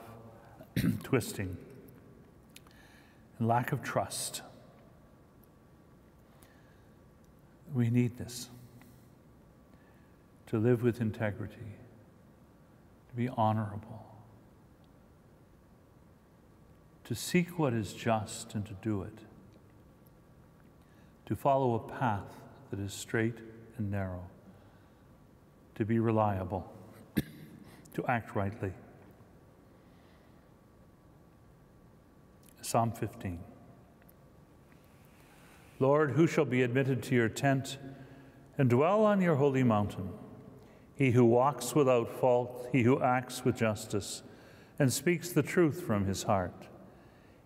twisting 1.04 1.58
and 3.40 3.48
lack 3.48 3.72
of 3.72 3.84
trust, 3.84 4.42
we 7.74 7.90
need 7.90 8.18
this 8.18 8.50
to 10.52 10.58
live 10.58 10.84
with 10.84 11.00
integrity, 11.00 11.78
to 13.10 13.16
be 13.16 13.30
honorable, 13.30 14.06
to 17.06 17.16
seek 17.16 17.58
what 17.58 17.74
is 17.74 17.94
just 17.94 18.54
and 18.54 18.66
to 18.66 18.74
do 18.82 19.02
it. 19.02 19.20
to 21.26 21.36
follow 21.38 21.76
a 21.76 21.80
path 21.80 22.42
that 22.70 22.80
is 22.82 22.94
straight 22.94 23.38
and 23.78 23.90
narrow, 23.90 24.28
to 25.76 25.86
be 25.86 25.98
reliable, 25.98 26.70
to 27.94 28.06
act 28.08 28.36
rightly. 28.36 28.74
Psalm 32.62 32.92
15. 32.92 33.40
Lord, 35.80 36.12
who 36.12 36.28
shall 36.28 36.44
be 36.44 36.62
admitted 36.62 37.02
to 37.04 37.16
your 37.16 37.30
tent 37.30 37.78
and 38.58 38.70
dwell 38.70 39.06
on 39.06 39.22
your 39.22 39.36
holy 39.36 39.64
mountain? 39.64 40.10
He 41.02 41.10
who 41.10 41.26
walks 41.26 41.74
without 41.74 42.12
fault, 42.20 42.70
he 42.72 42.84
who 42.84 43.02
acts 43.02 43.44
with 43.44 43.56
justice, 43.56 44.22
and 44.78 44.94
speaks 44.94 45.32
the 45.32 45.42
truth 45.42 45.82
from 45.82 46.06
his 46.06 46.22
heart. 46.22 46.68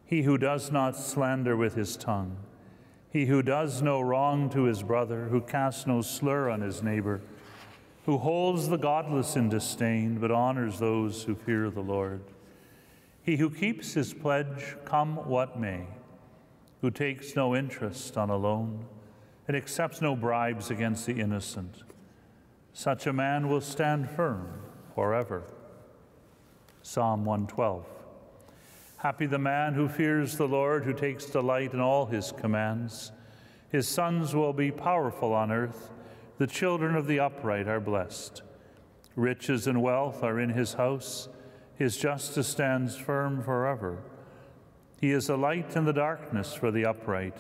He 0.04 0.24
who 0.24 0.38
does 0.38 0.74
not 0.74 0.98
slander 0.98 1.56
with 1.56 1.74
his 1.74 1.96
tongue, 1.96 2.36
he 3.10 3.28
who 3.28 3.42
does 3.42 3.82
no 3.82 4.02
wrong 4.02 4.50
to 4.50 4.64
his 4.64 4.84
brother, 4.84 5.30
who 5.30 5.40
casts 5.40 5.88
no 5.88 6.02
slur 6.02 6.50
on 6.50 6.60
his 6.60 6.84
neighbor, 6.84 7.22
who 8.06 8.18
holds 8.18 8.68
the 8.68 8.78
godless 8.78 9.38
in 9.38 9.48
disdain, 9.48 10.18
but 10.20 10.32
honors 10.32 10.80
those 10.80 11.24
who 11.24 11.34
fear 11.34 11.70
the 11.70 11.80
Lord. 11.80 12.24
He 13.24 13.38
who 13.38 13.50
keeps 13.50 13.94
his 13.94 14.14
pledge, 14.14 14.76
come 14.84 15.16
what 15.30 15.58
may, 15.58 15.86
who 16.82 16.92
takes 16.92 17.38
no 17.38 17.56
interest 17.56 18.18
on 18.18 18.30
a 18.30 18.36
loan, 18.36 18.84
and 19.48 19.56
accepts 19.56 20.02
no 20.02 20.14
bribes 20.14 20.70
against 20.70 21.06
the 21.06 21.22
innocent. 21.22 21.84
Such 22.78 23.08
a 23.08 23.14
man 23.14 23.48
will 23.48 23.62
stand 23.62 24.10
firm 24.10 24.50
forever. 24.96 25.44
Psalm 26.82 27.24
112. 27.24 27.86
Happy 28.98 29.26
the 29.28 29.40
man 29.40 29.74
who 29.74 29.88
fears 29.88 30.36
the 30.36 30.50
Lord, 30.50 30.84
who 30.84 30.94
takes 30.94 31.26
delight 31.26 31.72
in 31.72 31.80
all 31.80 32.06
his 32.06 32.34
commands. 32.34 33.14
His 33.70 33.88
sons 33.88 34.36
will 34.36 34.52
be 34.52 34.72
powerful 34.72 35.34
on 35.34 35.54
earth. 35.54 35.90
The 36.38 36.48
children 36.48 36.98
of 36.98 37.08
the 37.08 37.18
upright 37.18 37.70
are 37.70 37.80
blessed. 37.80 38.42
Riches 39.16 39.68
and 39.68 39.82
wealth 39.82 40.22
are 40.22 40.38
in 40.38 40.50
his 40.50 40.74
house. 40.74 41.30
His 41.76 41.96
justice 41.96 42.50
stands 42.50 42.98
firm 42.98 43.42
forever. 43.42 44.00
He 45.00 45.12
is 45.12 45.30
a 45.30 45.38
light 45.38 45.78
in 45.78 45.86
the 45.86 45.94
darkness 45.94 46.54
for 46.54 46.72
the 46.72 46.86
upright. 46.86 47.38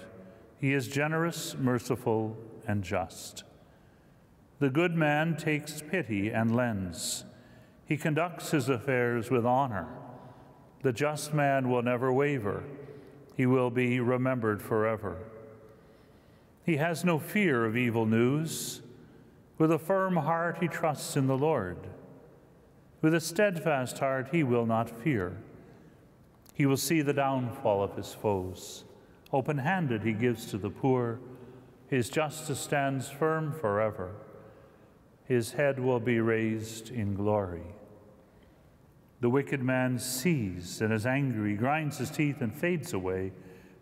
He 0.57 0.71
is 0.71 0.88
generous, 0.88 1.57
merciful, 1.57 2.38
and 2.65 2.86
just. 2.86 3.43
The 4.60 4.70
good 4.70 4.95
man 4.95 5.36
takes 5.36 5.82
pity 5.82 6.30
and 6.30 6.56
lends. 6.56 7.26
He 7.86 7.97
conducts 7.97 8.51
his 8.51 8.70
affairs 8.70 9.30
with 9.30 9.45
honor. 9.45 9.88
The 10.82 10.93
just 10.93 11.34
man 11.34 11.70
will 11.70 11.82
never 11.82 12.12
waver. 12.12 12.64
He 13.36 13.45
will 13.45 13.70
be 13.70 13.99
remembered 13.99 14.62
forever. 14.62 15.18
He 16.66 16.78
has 16.78 17.03
no 17.03 17.20
fear 17.20 17.66
of 17.66 17.76
evil 17.76 18.06
news. 18.06 18.82
With 19.58 19.72
a 19.72 19.80
firm 19.80 20.16
heart, 20.16 20.58
he 20.62 20.68
trusts 20.68 21.16
in 21.16 21.28
the 21.28 21.38
Lord. 21.38 21.78
With 23.01 23.14
a 23.14 23.20
steadfast 23.20 23.99
heart, 23.99 24.30
he 24.32 24.41
will 24.41 24.66
not 24.66 24.89
fear. 24.89 25.38
He 26.53 26.66
will 26.66 26.78
see 26.78 27.01
the 27.01 27.14
downfall 27.14 27.84
of 27.84 27.95
his 27.97 28.14
foes. 28.14 28.86
Open 29.34 29.58
handed, 29.58 30.03
he 30.03 30.14
gives 30.14 30.45
to 30.47 30.58
the 30.58 30.70
poor. 30.70 31.20
His 31.89 32.10
justice 32.10 32.60
stands 32.60 33.10
firm 33.10 33.51
forever. 33.51 34.16
His 35.28 35.53
head 35.53 35.80
will 35.80 35.99
be 35.99 36.19
raised 36.19 36.91
in 36.91 37.15
glory. 37.15 37.63
The 39.21 39.30
wicked 39.30 39.63
man 39.63 39.97
sees 39.97 40.82
and 40.82 40.93
is 40.93 41.05
angry, 41.05 41.55
grinds 41.55 41.97
his 41.97 42.11
teeth, 42.11 42.41
and 42.41 42.55
fades 42.55 42.93
away. 42.93 43.32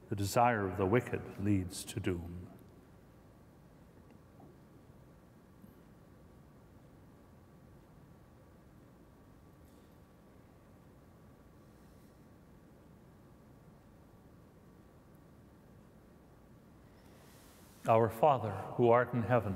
The 0.09 0.15
desire 0.15 0.65
of 0.65 0.77
the 0.77 0.85
wicked 0.85 1.21
leads 1.43 1.83
to 1.85 1.99
doom. 1.99 2.47
Our 17.85 18.07
Father, 18.07 18.53
who 18.75 18.91
art 18.91 19.13
in 19.13 19.23
heaven, 19.23 19.55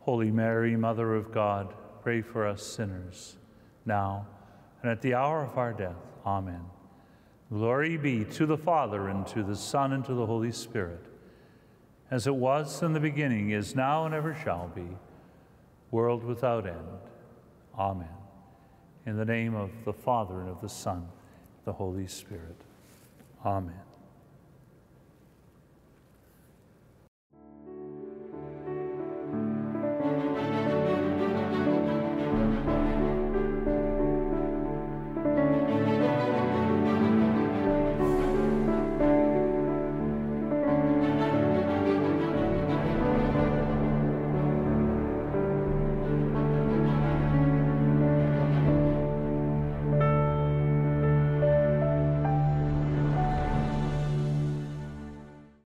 Holy 0.00 0.30
Mary, 0.30 0.76
Mother 0.76 1.14
of 1.14 1.32
God, 1.32 1.74
pray 2.02 2.22
for 2.22 2.46
us 2.46 2.62
sinners, 2.62 3.36
now 3.84 4.26
and 4.82 4.90
at 4.90 5.02
the 5.02 5.14
hour 5.14 5.42
of 5.44 5.56
our 5.58 5.72
death. 5.72 5.96
Amen. 6.24 6.64
Glory 7.50 7.96
be 7.96 8.24
to 8.24 8.46
the 8.46 8.58
Father, 8.58 9.08
and 9.08 9.26
to 9.28 9.42
the 9.42 9.56
Son, 9.56 9.92
and 9.92 10.04
to 10.04 10.14
the 10.14 10.26
Holy 10.26 10.52
Spirit, 10.52 11.06
as 12.10 12.26
it 12.26 12.34
was 12.34 12.82
in 12.82 12.92
the 12.92 13.00
beginning, 13.00 13.50
is 13.50 13.74
now, 13.74 14.04
and 14.04 14.14
ever 14.14 14.36
shall 14.44 14.68
be, 14.68 14.86
world 15.90 16.24
without 16.24 16.66
end. 16.66 16.76
Amen. 17.78 18.08
In 19.06 19.16
the 19.16 19.24
name 19.24 19.54
of 19.54 19.70
the 19.84 19.94
Father, 19.94 20.40
and 20.40 20.50
of 20.50 20.60
the 20.60 20.68
Son, 20.68 21.08
the 21.64 21.72
Holy 21.72 22.06
Spirit. 22.06 22.56
Amen. 23.44 23.87